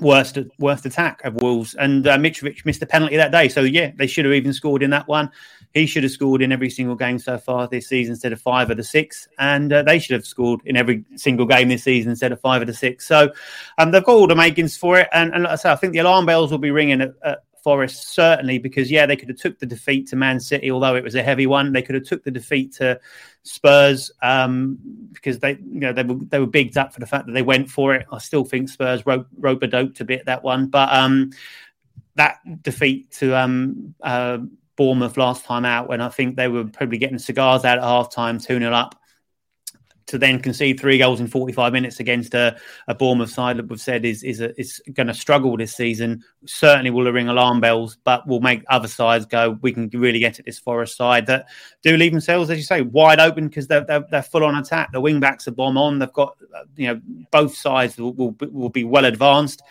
worst 0.01 0.37
worst 0.59 0.85
attack 0.85 1.23
of 1.23 1.35
Wolves, 1.41 1.75
and 1.75 2.07
uh, 2.07 2.17
Mitrovic 2.17 2.65
missed 2.65 2.81
a 2.81 2.85
penalty 2.85 3.17
that 3.17 3.31
day. 3.31 3.49
So 3.49 3.61
yeah, 3.61 3.91
they 3.95 4.07
should 4.07 4.25
have 4.25 4.33
even 4.33 4.53
scored 4.53 4.83
in 4.83 4.89
that 4.91 5.07
one. 5.07 5.31
He 5.73 5.85
should 5.85 6.03
have 6.03 6.11
scored 6.11 6.41
in 6.41 6.51
every 6.51 6.69
single 6.69 6.95
game 6.95 7.19
so 7.19 7.37
far 7.37 7.67
this 7.67 7.87
season 7.87 8.13
instead 8.13 8.33
of 8.33 8.41
five 8.41 8.71
of 8.71 8.77
the 8.77 8.83
six, 8.83 9.27
and 9.37 9.71
uh, 9.71 9.83
they 9.83 9.99
should 9.99 10.13
have 10.13 10.25
scored 10.25 10.61
in 10.65 10.75
every 10.75 11.05
single 11.15 11.45
game 11.45 11.69
this 11.69 11.83
season 11.83 12.11
instead 12.11 12.31
of 12.31 12.39
five 12.41 12.61
of 12.61 12.67
the 12.67 12.73
six. 12.73 13.07
So 13.07 13.31
um, 13.77 13.91
they've 13.91 14.03
got 14.03 14.13
all 14.13 14.27
the 14.27 14.35
makings 14.35 14.77
for 14.77 14.99
it, 14.99 15.07
and, 15.13 15.33
and 15.33 15.43
like 15.43 15.53
I 15.53 15.55
say, 15.55 15.71
I 15.71 15.75
think 15.75 15.93
the 15.93 15.99
alarm 15.99 16.25
bells 16.25 16.51
will 16.51 16.57
be 16.57 16.71
ringing 16.71 17.01
at, 17.01 17.13
at 17.23 17.43
Forest 17.63 18.13
certainly 18.13 18.57
because 18.57 18.89
yeah 18.89 19.05
they 19.05 19.15
could 19.15 19.29
have 19.29 19.37
took 19.37 19.59
the 19.59 19.65
defeat 19.65 20.07
to 20.07 20.15
Man 20.15 20.39
City 20.39 20.71
although 20.71 20.95
it 20.95 21.03
was 21.03 21.15
a 21.15 21.23
heavy 21.23 21.47
one. 21.47 21.71
They 21.73 21.81
could 21.81 21.95
have 21.95 22.05
took 22.05 22.23
the 22.23 22.31
defeat 22.31 22.73
to 22.75 22.99
Spurs 23.43 24.11
um, 24.21 24.77
because 25.13 25.39
they 25.39 25.51
you 25.51 25.79
know 25.79 25.93
they 25.93 26.03
were 26.03 26.15
they 26.15 26.39
were 26.39 26.47
bigged 26.47 26.77
up 26.77 26.93
for 26.93 26.99
the 26.99 27.07
fact 27.07 27.25
that 27.25 27.33
they 27.33 27.41
went 27.41 27.69
for 27.69 27.95
it. 27.95 28.05
I 28.11 28.17
still 28.17 28.45
think 28.45 28.69
Spurs 28.69 29.05
rope 29.05 29.63
a 29.63 29.67
doped 29.67 29.99
a 30.01 30.05
bit 30.05 30.25
that 30.25 30.43
one. 30.43 30.67
But 30.67 30.91
um, 30.93 31.31
that 32.15 32.39
defeat 32.61 33.11
to 33.11 33.35
um, 33.37 33.95
uh, 34.01 34.39
Bournemouth 34.75 35.17
last 35.17 35.45
time 35.45 35.65
out 35.65 35.87
when 35.87 36.01
I 36.01 36.09
think 36.09 36.35
they 36.35 36.47
were 36.47 36.65
probably 36.65 36.97
getting 36.97 37.19
cigars 37.19 37.65
out 37.65 37.77
at 37.77 37.83
half 37.83 38.11
time 38.11 38.39
2 38.39 38.59
0 38.59 38.71
up 38.71 38.98
to 40.09 40.17
then 40.17 40.39
concede 40.39 40.79
three 40.79 40.97
goals 40.97 41.19
in 41.19 41.27
45 41.27 41.71
minutes 41.71 41.99
against 41.99 42.33
a, 42.33 42.57
a 42.87 42.95
Bournemouth 42.95 43.29
side 43.29 43.57
that 43.57 43.67
we've 43.67 43.79
said 43.79 44.05
is 44.05 44.23
is, 44.23 44.41
is 44.41 44.81
going 44.93 45.07
to 45.07 45.13
struggle 45.13 45.55
this 45.55 45.75
season 45.75 46.23
certainly 46.45 46.89
will 46.89 47.11
ring 47.11 47.29
alarm 47.29 47.59
bells, 47.59 47.97
but 48.03 48.27
will 48.27 48.39
make 48.39 48.63
other 48.69 48.87
sides 48.87 49.25
go. 49.25 49.57
We 49.61 49.71
can 49.71 49.89
really 49.89 50.19
get 50.19 50.39
at 50.39 50.45
this 50.45 50.59
Forest 50.59 50.97
side 50.97 51.25
that 51.27 51.45
do 51.83 51.95
leave 51.95 52.11
themselves, 52.11 52.49
as 52.49 52.57
you 52.57 52.63
say, 52.63 52.81
wide 52.81 53.19
open 53.19 53.47
because 53.47 53.67
they're, 53.67 53.85
they're, 53.85 54.05
they're 54.09 54.23
full 54.23 54.43
on 54.43 54.55
attack. 54.55 54.91
The 54.91 55.01
wing 55.01 55.19
backs 55.19 55.47
are 55.47 55.51
bomb 55.51 55.77
on. 55.77 55.99
They've 55.99 56.11
got 56.11 56.35
you 56.75 56.87
know 56.87 57.01
both 57.31 57.55
sides 57.55 57.97
will, 57.97 58.13
will, 58.13 58.35
will 58.51 58.69
be 58.69 58.83
well 58.83 59.05
advanced 59.05 59.61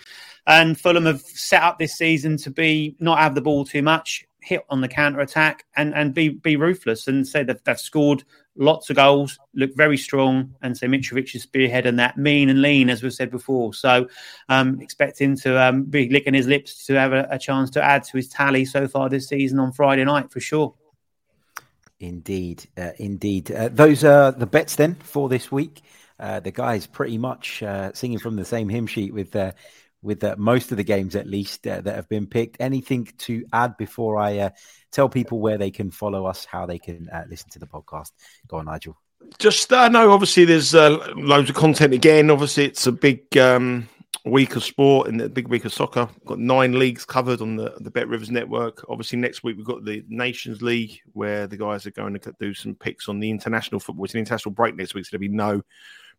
and 0.47 0.81
Fulham 0.81 1.05
have 1.05 1.21
set 1.21 1.63
up 1.63 1.79
this 1.79 1.95
season 1.95 2.39
to 2.39 2.51
be 2.51 2.97
not 3.01 3.19
have 3.19 3.35
the 3.35 3.43
ball 3.43 3.67
too 3.67 3.83
much, 3.83 4.27
hit 4.49 4.65
on 4.71 4.81
the 4.81 4.89
counter 4.89 5.21
attack 5.21 5.65
and 5.77 5.95
and 5.95 6.15
be 6.15 6.31
be 6.31 6.57
ruthless 6.57 7.07
and 7.07 7.27
say 7.27 7.45
that 7.45 7.65
they've 7.65 7.79
scored 7.79 8.25
lots 8.57 8.91
of 8.91 8.97
goals, 8.97 9.39
look 9.55 9.75
very 9.77 9.97
strong, 9.97 10.55
and 10.63 10.77
say 10.77 10.87
Mitrovic 10.87 11.35
is 11.35 11.47
spearheading 11.47 11.97
that 11.97 12.17
mean 12.17 12.49
and 12.49 12.61
lean 12.61 12.91
as 12.91 13.03
we've 13.03 13.13
said 13.13 13.31
before. 13.31 13.73
So 13.75 14.09
um, 14.49 14.81
expecting 14.81 15.37
to 15.39 15.63
um, 15.63 15.85
be 15.85 16.09
licking 16.09 16.35
his 16.35 16.47
lips 16.47 16.87
to 16.87 16.95
have 16.95 17.13
a, 17.13 17.29
a 17.31 17.39
chance 17.39 17.71
to 17.71 17.83
add 17.83 18.03
to 18.05 18.17
his 18.17 18.29
tally 18.29 18.65
so 18.65 18.89
far 18.89 19.09
this 19.09 19.29
season 19.29 19.61
on 19.61 19.73
Friday 19.73 20.05
night 20.05 20.33
for 20.33 20.41
sure. 20.41 20.75
Indeed, 22.01 22.69
uh, 22.77 22.93
indeed. 22.97 23.51
Uh, 23.51 23.69
those 23.73 24.05
are 24.05 24.33
the 24.33 24.47
bets 24.47 24.77
then 24.77 24.95
for 24.97 25.29
this 25.29 25.51
week. 25.51 25.83
Uh, 26.21 26.41
the 26.41 26.51
guys 26.51 26.87
pretty 26.87 27.19
much 27.19 27.63
uh, 27.63 27.93
singing 27.93 28.19
from 28.19 28.37
the 28.37 28.45
same 28.45 28.69
hymn 28.69 28.87
sheet 28.87 29.13
with 29.13 29.35
uh, 29.37 29.53
with 30.03 30.23
uh, 30.23 30.37
most 30.39 30.71
of 30.71 30.77
the 30.77 30.85
games 30.85 31.17
at 31.17 31.27
least 31.27 31.67
uh, 31.67 31.81
that 31.81 31.95
have 31.95 32.09
been 32.09 32.27
picked. 32.27 32.57
Anything 32.61 33.09
to 33.19 33.45
add 33.53 33.77
before 33.77 34.19
I 34.19 34.39
uh, 34.39 34.51
tell 34.93 35.09
people 35.09 35.41
where 35.41 35.59
they 35.59 35.71
can 35.71 35.91
follow 35.91 36.27
us, 36.27 36.45
how 36.45 36.67
they 36.67 36.79
can 36.79 37.09
uh, 37.13 37.25
listen 37.29 37.51
to 37.51 37.59
the 37.59 37.67
podcast? 37.67 38.13
Go 38.47 38.59
on, 38.59 38.67
Nigel. 38.67 38.97
Just 39.39 39.73
uh, 39.73 39.89
no, 39.89 40.13
obviously 40.13 40.45
there's 40.45 40.75
uh, 40.75 41.13
loads 41.17 41.51
of 41.51 41.57
content 41.57 41.93
again. 41.93 42.31
Obviously, 42.31 42.65
it's 42.65 42.87
a 42.87 42.93
big 42.93 43.37
um, 43.37 43.89
week 44.25 44.57
of 44.57 44.65
sport 44.65 45.09
and 45.09 45.21
a 45.21 45.29
big 45.29 45.49
week 45.49 45.65
of 45.65 45.73
soccer. 45.73 46.09
We've 46.21 46.25
got 46.25 46.39
nine 46.39 46.79
leagues 46.79 47.05
covered 47.05 47.41
on 47.41 47.57
the, 47.57 47.75
the 47.81 47.91
Bet 47.91 48.09
Rivers 48.09 48.31
network. 48.31 48.85
Obviously, 48.89 49.19
next 49.19 49.43
week 49.43 49.57
we've 49.57 49.67
got 49.67 49.85
the 49.85 50.05
Nations 50.09 50.63
League 50.63 51.01
where 51.13 51.47
the 51.47 51.57
guys 51.57 51.87
are 51.87 51.91
going 51.91 52.19
to 52.19 52.35
do 52.39 52.55
some 52.55 52.75
picks 52.75 53.09
on 53.09 53.21
the 53.21 53.31
international 53.31 53.81
football. 53.81 54.05
It's 54.05 54.15
an 54.15 54.21
international 54.21 54.55
break 54.55 54.77
next 54.77 54.95
week, 54.95 55.05
so 55.05 55.11
there'll 55.13 55.21
be 55.21 55.29
no 55.29 55.63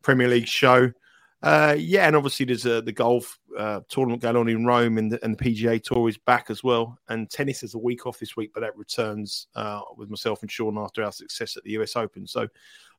Premier 0.01 0.27
League 0.27 0.47
show. 0.47 0.91
Uh, 1.41 1.73
yeah, 1.77 2.05
and 2.05 2.15
obviously 2.15 2.45
there's 2.45 2.65
uh, 2.65 2.81
the 2.81 2.91
golf 2.91 3.39
uh, 3.57 3.79
tournament 3.87 4.21
going 4.21 4.35
on 4.35 4.49
in 4.49 4.65
Rome, 4.65 4.97
and 4.97 5.11
the, 5.11 5.23
and 5.23 5.37
the 5.37 5.43
PGA 5.43 5.81
Tour 5.81 6.09
is 6.09 6.17
back 6.17 6.49
as 6.49 6.63
well. 6.63 6.97
And 7.07 7.29
tennis 7.29 7.63
is 7.63 7.75
a 7.75 7.77
week 7.77 8.05
off 8.05 8.19
this 8.19 8.35
week, 8.35 8.51
but 8.53 8.59
that 8.59 8.77
returns 8.77 9.47
uh, 9.55 9.81
with 9.95 10.09
myself 10.09 10.41
and 10.41 10.51
Sean 10.51 10.77
after 10.77 11.03
our 11.03 11.13
success 11.13 11.55
at 11.55 11.63
the 11.63 11.71
US 11.71 11.95
Open. 11.95 12.27
So 12.27 12.47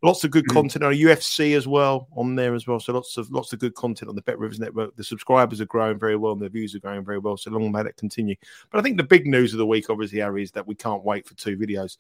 lots 0.03 0.25
of 0.25 0.31
good 0.31 0.45
mm-hmm. 0.47 0.57
content 0.57 0.85
on 0.85 0.95
UFC 0.95 1.55
as 1.55 1.69
well 1.69 2.09
on 2.17 2.35
there 2.35 2.55
as 2.55 2.67
well. 2.67 2.81
So 2.81 2.95
lots 2.95 3.19
of 3.19 3.31
lots 3.31 3.53
of 3.53 3.59
good 3.59 3.75
content 3.75 4.09
on 4.09 4.17
the 4.17 4.23
Bet 4.23 4.39
Rivers 4.39 4.59
Network. 4.59 4.97
The 4.97 5.05
subscribers 5.05 5.61
are 5.61 5.67
growing 5.67 5.99
very 5.99 6.17
well, 6.17 6.33
and 6.33 6.41
the 6.41 6.49
views 6.49 6.75
are 6.75 6.81
growing 6.81 7.05
very 7.05 7.19
well. 7.19 7.37
So 7.37 7.51
long 7.51 7.71
may 7.71 7.83
that 7.83 7.99
continue. 7.99 8.37
But 8.71 8.79
I 8.79 8.83
think 8.83 8.97
the 8.97 9.03
big 9.03 9.27
news 9.27 9.53
of 9.53 9.59
the 9.59 9.67
week, 9.67 9.91
obviously, 9.91 10.21
Harry, 10.21 10.43
is 10.43 10.53
that 10.53 10.67
we 10.67 10.75
can't 10.75 11.05
wait 11.05 11.27
for 11.27 11.35
two 11.35 11.59
videos. 11.59 11.99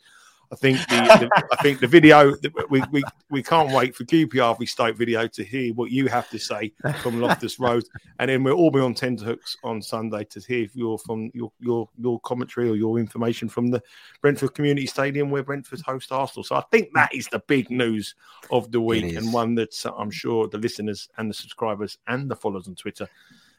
I 0.53 0.57
think 0.57 0.79
the, 0.89 0.97
the 0.97 1.47
I 1.53 1.63
think 1.63 1.79
the 1.79 1.87
video 1.87 2.35
we, 2.69 2.83
we 2.91 3.05
we 3.31 3.43
can't 3.43 3.73
wait 3.73 3.95
for 3.95 4.05
QPR 4.05 4.59
we 4.59 4.67
Stoke 4.67 4.97
video 4.97 5.29
to 5.29 5.45
hear 5.45 5.73
what 5.75 5.93
you 5.93 6.09
have 6.09 6.29
to 6.31 6.39
say 6.39 6.73
from 7.03 7.21
Loftus 7.21 7.61
Road, 7.61 7.85
and 8.19 8.29
then 8.29 8.43
we'll 8.43 8.55
all 8.55 8.73
be 8.73 8.81
on 8.81 8.95
tenterhooks 8.95 9.57
on 9.63 9.81
Sunday 9.81 10.25
to 10.25 10.41
hear 10.41 10.67
your 10.75 10.99
from 10.99 11.31
your 11.35 11.53
your 11.61 11.89
your 11.99 12.19
commentary 12.21 12.69
or 12.69 12.75
your 12.75 12.99
information 12.99 13.49
from 13.49 13.69
the 13.69 13.81
Brentford 14.23 14.55
Community 14.55 14.87
Stadium 14.87 15.31
where 15.31 15.45
Brentford 15.45 15.83
host 15.83 16.11
Arsenal. 16.11 16.43
So 16.43 16.57
I 16.57 16.65
think 16.73 16.89
that 16.95 17.15
is 17.15 17.29
the 17.29 17.43
big 17.47 17.71
news 17.71 18.17
of 18.51 18.73
the 18.73 18.81
week, 18.81 19.15
and 19.15 19.33
one 19.33 19.55
that 19.55 19.75
uh, 19.87 19.93
I'm 19.97 20.11
sure 20.11 20.49
the 20.49 20.59
listeners 20.59 21.09
and 21.17 21.31
the 21.31 21.35
subscribers 21.35 21.99
and 22.09 22.29
the 22.29 22.37
followers 22.37 22.67
on 22.67 22.75
Twitter 22.75 23.09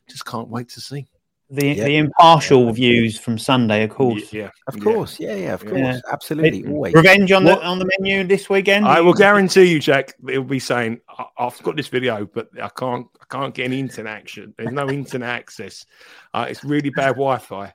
just 0.10 0.25
can't 0.25 0.49
wait 0.49 0.67
to 0.69 0.82
see 0.82 1.08
the, 1.51 1.73
the 1.73 1.97
impartial 1.97 2.71
views 2.71 3.19
from 3.19 3.37
Sunday, 3.37 3.83
of 3.83 3.89
course. 3.89 4.31
Yeah, 4.31 4.49
of 4.67 4.79
course. 4.79 5.19
Yeah, 5.19 5.35
yeah, 5.35 5.53
of 5.53 5.65
course. 5.65 5.77
Yeah. 5.77 5.99
Absolutely. 6.09 6.65
Always. 6.65 6.93
Revenge 6.93 7.31
on 7.33 7.43
what? 7.43 7.59
the 7.59 7.65
on 7.65 7.77
the 7.77 7.89
menu 7.99 8.23
this 8.23 8.49
weekend. 8.49 8.85
I 8.87 9.01
will 9.01 9.13
guarantee 9.13 9.65
you, 9.65 9.79
Jack. 9.79 10.15
It'll 10.29 10.45
be 10.45 10.59
saying, 10.59 11.01
"I've 11.37 11.61
got 11.61 11.75
this 11.75 11.89
video, 11.89 12.25
but 12.25 12.47
I 12.61 12.69
can't. 12.69 13.05
I 13.21 13.25
can't 13.29 13.53
get 13.53 13.65
any 13.65 13.81
internet 13.81 14.13
action. 14.13 14.53
There's 14.57 14.71
no 14.71 14.89
internet 14.89 15.29
access. 15.29 15.85
Uh, 16.33 16.45
it's 16.49 16.63
really 16.63 16.89
bad 16.89 17.15
Wi-Fi." 17.15 17.73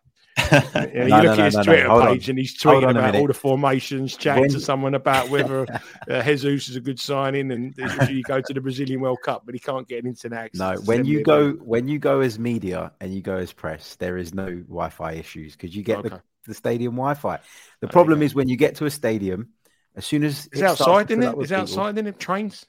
Yeah, 0.53 1.07
no, 1.07 1.17
you 1.17 1.23
look 1.23 1.25
no, 1.25 1.31
at 1.33 1.39
his 1.39 1.55
no, 1.57 1.63
Twitter 1.63 1.89
page 1.89 2.29
on. 2.29 2.31
and 2.31 2.39
he's 2.39 2.57
tweeting 2.57 2.91
about 2.91 3.17
all 3.17 3.27
the 3.27 3.35
formations, 3.35 4.17
chatting 4.17 4.43
when... 4.43 4.51
to 4.51 4.61
someone 4.61 4.95
about 4.95 5.29
whether 5.29 5.67
uh, 6.11 6.23
Jesus 6.23 6.69
is 6.69 6.77
a 6.77 6.81
good 6.81 7.01
signing, 7.01 7.51
and 7.51 7.75
you 8.09 8.23
go 8.23 8.41
to 8.41 8.55
the 8.55 8.61
Brazilian 8.61 9.01
World 9.01 9.19
Cup, 9.23 9.43
but 9.45 9.55
he 9.55 9.59
can't 9.59 9.87
get 9.89 10.05
into 10.05 10.29
that. 10.31 10.51
No, 10.55 10.77
when 10.85 11.05
you 11.05 11.23
go 11.23 11.53
when 11.53 11.89
you 11.89 11.99
go 11.99 12.21
as 12.21 12.39
media 12.39 12.93
and 13.01 13.15
you 13.15 13.21
go 13.21 13.37
as 13.37 13.53
press, 13.53 13.97
there 13.97 14.17
is 14.17 14.35
no 14.35 14.47
Wi-Fi 14.47 15.13
issues 15.13 15.53
because 15.53 15.75
you 15.75 15.83
get 15.83 15.99
okay. 15.99 16.09
the, 16.11 16.23
the, 16.47 16.55
stadium 16.55 16.95
Wi-Fi. 16.95 17.39
The 17.81 17.87
oh, 17.87 17.91
problem 17.91 18.21
yeah. 18.21 18.27
is 18.27 18.35
when 18.35 18.49
you 18.49 18.57
get 18.57 18.77
to 18.77 18.87
a 18.87 18.91
stadium, 18.91 19.51
as 19.95 20.07
soon 20.07 20.25
as 20.25 20.47
it's 20.47 20.61
it 20.61 20.65
outside, 20.65 21.11
isn't 21.11 21.23
it? 21.23 21.35
It's 21.41 21.53
outside, 21.53 21.97
isn't 21.97 22.07
it? 22.07 22.19
Trains 22.19 22.67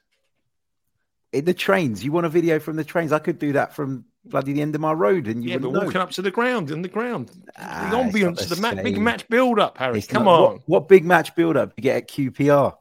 in 1.33 1.45
the 1.45 1.53
trains. 1.53 2.03
You 2.03 2.11
want 2.11 2.25
a 2.25 2.29
video 2.29 2.59
from 2.59 2.75
the 2.75 2.83
trains? 2.83 3.11
I 3.11 3.19
could 3.19 3.39
do 3.39 3.53
that 3.53 3.75
from 3.75 4.05
bloody 4.25 4.53
the 4.53 4.61
end 4.61 4.75
of 4.75 4.81
my 4.81 4.93
road, 4.93 5.27
and 5.27 5.43
you 5.43 5.51
yeah, 5.51 5.57
but 5.57 5.71
know. 5.71 5.79
walking 5.79 6.01
up 6.01 6.11
to 6.11 6.21
the 6.21 6.31
ground 6.31 6.71
and 6.71 6.83
the 6.83 6.89
ground, 6.89 7.31
ah, 7.57 7.89
the 7.91 7.97
ambience, 7.97 8.47
the, 8.47 8.55
the 8.55 8.61
ma- 8.61 8.81
big 8.81 8.97
match 8.97 9.27
build 9.29 9.59
up, 9.59 9.77
Harry. 9.77 9.99
It's 9.99 10.07
Come 10.07 10.25
not, 10.25 10.33
on, 10.33 10.51
what, 10.51 10.61
what, 10.65 10.87
big 10.87 11.05
match 11.05 11.35
build 11.35 11.57
up 11.57 11.73
you 11.77 11.83
get 11.83 11.97
at 11.97 12.09
QPR? 12.09 12.73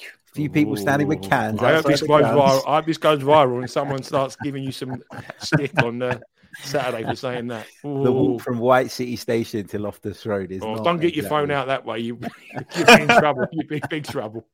A 0.00 0.34
few 0.34 0.48
people 0.48 0.72
Ooh. 0.72 0.78
standing 0.78 1.08
with 1.08 1.22
cans. 1.22 1.62
I 1.62 1.74
hope, 1.74 1.84
this 1.84 2.00
goes 2.00 2.22
viral. 2.22 2.62
I 2.66 2.76
hope 2.76 2.86
this 2.86 2.96
goes 2.96 3.20
viral 3.20 3.58
and 3.58 3.70
someone 3.70 4.02
starts 4.02 4.34
giving 4.42 4.64
you 4.64 4.72
some 4.72 5.02
stick 5.38 5.72
on 5.82 6.00
uh, 6.00 6.18
Saturday 6.62 7.04
for 7.04 7.14
saying 7.16 7.48
that. 7.48 7.66
Ooh. 7.84 8.02
The 8.02 8.10
walk 8.10 8.40
from 8.40 8.58
White 8.58 8.90
City 8.90 9.16
Station 9.16 9.66
to 9.68 9.78
Loftus 9.78 10.24
Road 10.24 10.50
is. 10.50 10.62
Oh, 10.62 10.76
not 10.76 10.84
don't 10.84 11.00
get 11.00 11.08
exactly. 11.08 11.20
your 11.20 11.28
phone 11.28 11.50
out 11.50 11.66
that 11.66 11.84
way. 11.84 11.98
You, 11.98 12.18
you're 12.76 12.98
in 12.98 13.08
trouble. 13.08 13.46
You're 13.52 13.74
in 13.74 13.80
big 13.90 14.06
trouble. 14.06 14.46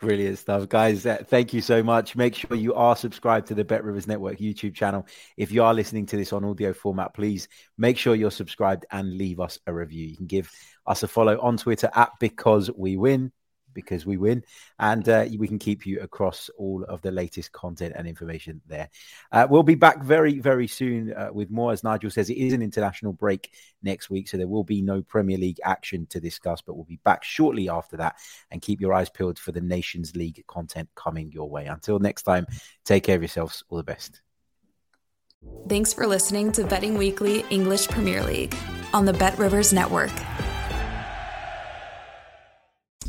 Brilliant 0.00 0.38
stuff, 0.38 0.68
guys. 0.68 1.06
Uh, 1.06 1.22
thank 1.26 1.52
you 1.52 1.60
so 1.60 1.82
much. 1.82 2.16
Make 2.16 2.34
sure 2.34 2.56
you 2.56 2.74
are 2.74 2.96
subscribed 2.96 3.46
to 3.48 3.54
the 3.54 3.64
Bet 3.64 3.84
Rivers 3.84 4.06
Network 4.06 4.38
YouTube 4.38 4.74
channel. 4.74 5.06
If 5.36 5.52
you 5.52 5.62
are 5.62 5.72
listening 5.72 6.06
to 6.06 6.16
this 6.16 6.32
on 6.32 6.44
audio 6.44 6.72
format, 6.72 7.14
please 7.14 7.48
make 7.78 7.96
sure 7.96 8.14
you're 8.14 8.30
subscribed 8.30 8.86
and 8.90 9.16
leave 9.16 9.38
us 9.38 9.58
a 9.66 9.72
review. 9.72 10.06
You 10.06 10.16
can 10.16 10.26
give 10.26 10.50
us 10.86 11.02
a 11.02 11.08
follow 11.08 11.38
on 11.40 11.56
Twitter 11.56 11.90
at 11.94 12.10
Because 12.18 12.70
We 12.76 12.96
Win 12.96 13.32
because 13.74 14.06
we 14.06 14.16
win. 14.16 14.44
And 14.78 15.08
uh, 15.08 15.26
we 15.38 15.48
can 15.48 15.58
keep 15.58 15.86
you 15.86 16.00
across 16.00 16.50
all 16.58 16.84
of 16.84 17.02
the 17.02 17.10
latest 17.10 17.52
content 17.52 17.94
and 17.96 18.06
information 18.06 18.60
there. 18.66 18.88
Uh, 19.32 19.46
we'll 19.48 19.62
be 19.62 19.74
back 19.74 20.02
very, 20.02 20.38
very 20.38 20.66
soon 20.66 21.12
uh, 21.12 21.30
with 21.32 21.50
more. 21.50 21.72
As 21.72 21.84
Nigel 21.84 22.10
says, 22.10 22.30
it 22.30 22.36
is 22.36 22.52
an 22.52 22.62
international 22.62 23.12
break 23.12 23.52
next 23.82 24.10
week. 24.10 24.28
So 24.28 24.36
there 24.36 24.48
will 24.48 24.64
be 24.64 24.82
no 24.82 25.02
Premier 25.02 25.38
League 25.38 25.60
action 25.64 26.06
to 26.06 26.20
discuss, 26.20 26.60
but 26.62 26.74
we'll 26.74 26.84
be 26.84 27.00
back 27.04 27.24
shortly 27.24 27.68
after 27.68 27.96
that. 27.98 28.16
And 28.50 28.62
keep 28.62 28.80
your 28.80 28.92
eyes 28.92 29.10
peeled 29.10 29.38
for 29.38 29.52
the 29.52 29.60
Nations 29.60 30.16
League 30.16 30.44
content 30.46 30.88
coming 30.94 31.32
your 31.32 31.48
way. 31.48 31.66
Until 31.66 31.98
next 31.98 32.22
time, 32.22 32.46
take 32.84 33.04
care 33.04 33.16
of 33.16 33.22
yourselves. 33.22 33.64
All 33.68 33.78
the 33.78 33.84
best. 33.84 34.20
Thanks 35.68 35.92
for 35.92 36.06
listening 36.06 36.52
to 36.52 36.64
Betting 36.64 36.98
Weekly 36.98 37.44
English 37.50 37.88
Premier 37.88 38.22
League 38.22 38.54
on 38.92 39.06
the 39.06 39.12
Bet 39.12 39.38
Rivers 39.38 39.72
Network. 39.72 40.12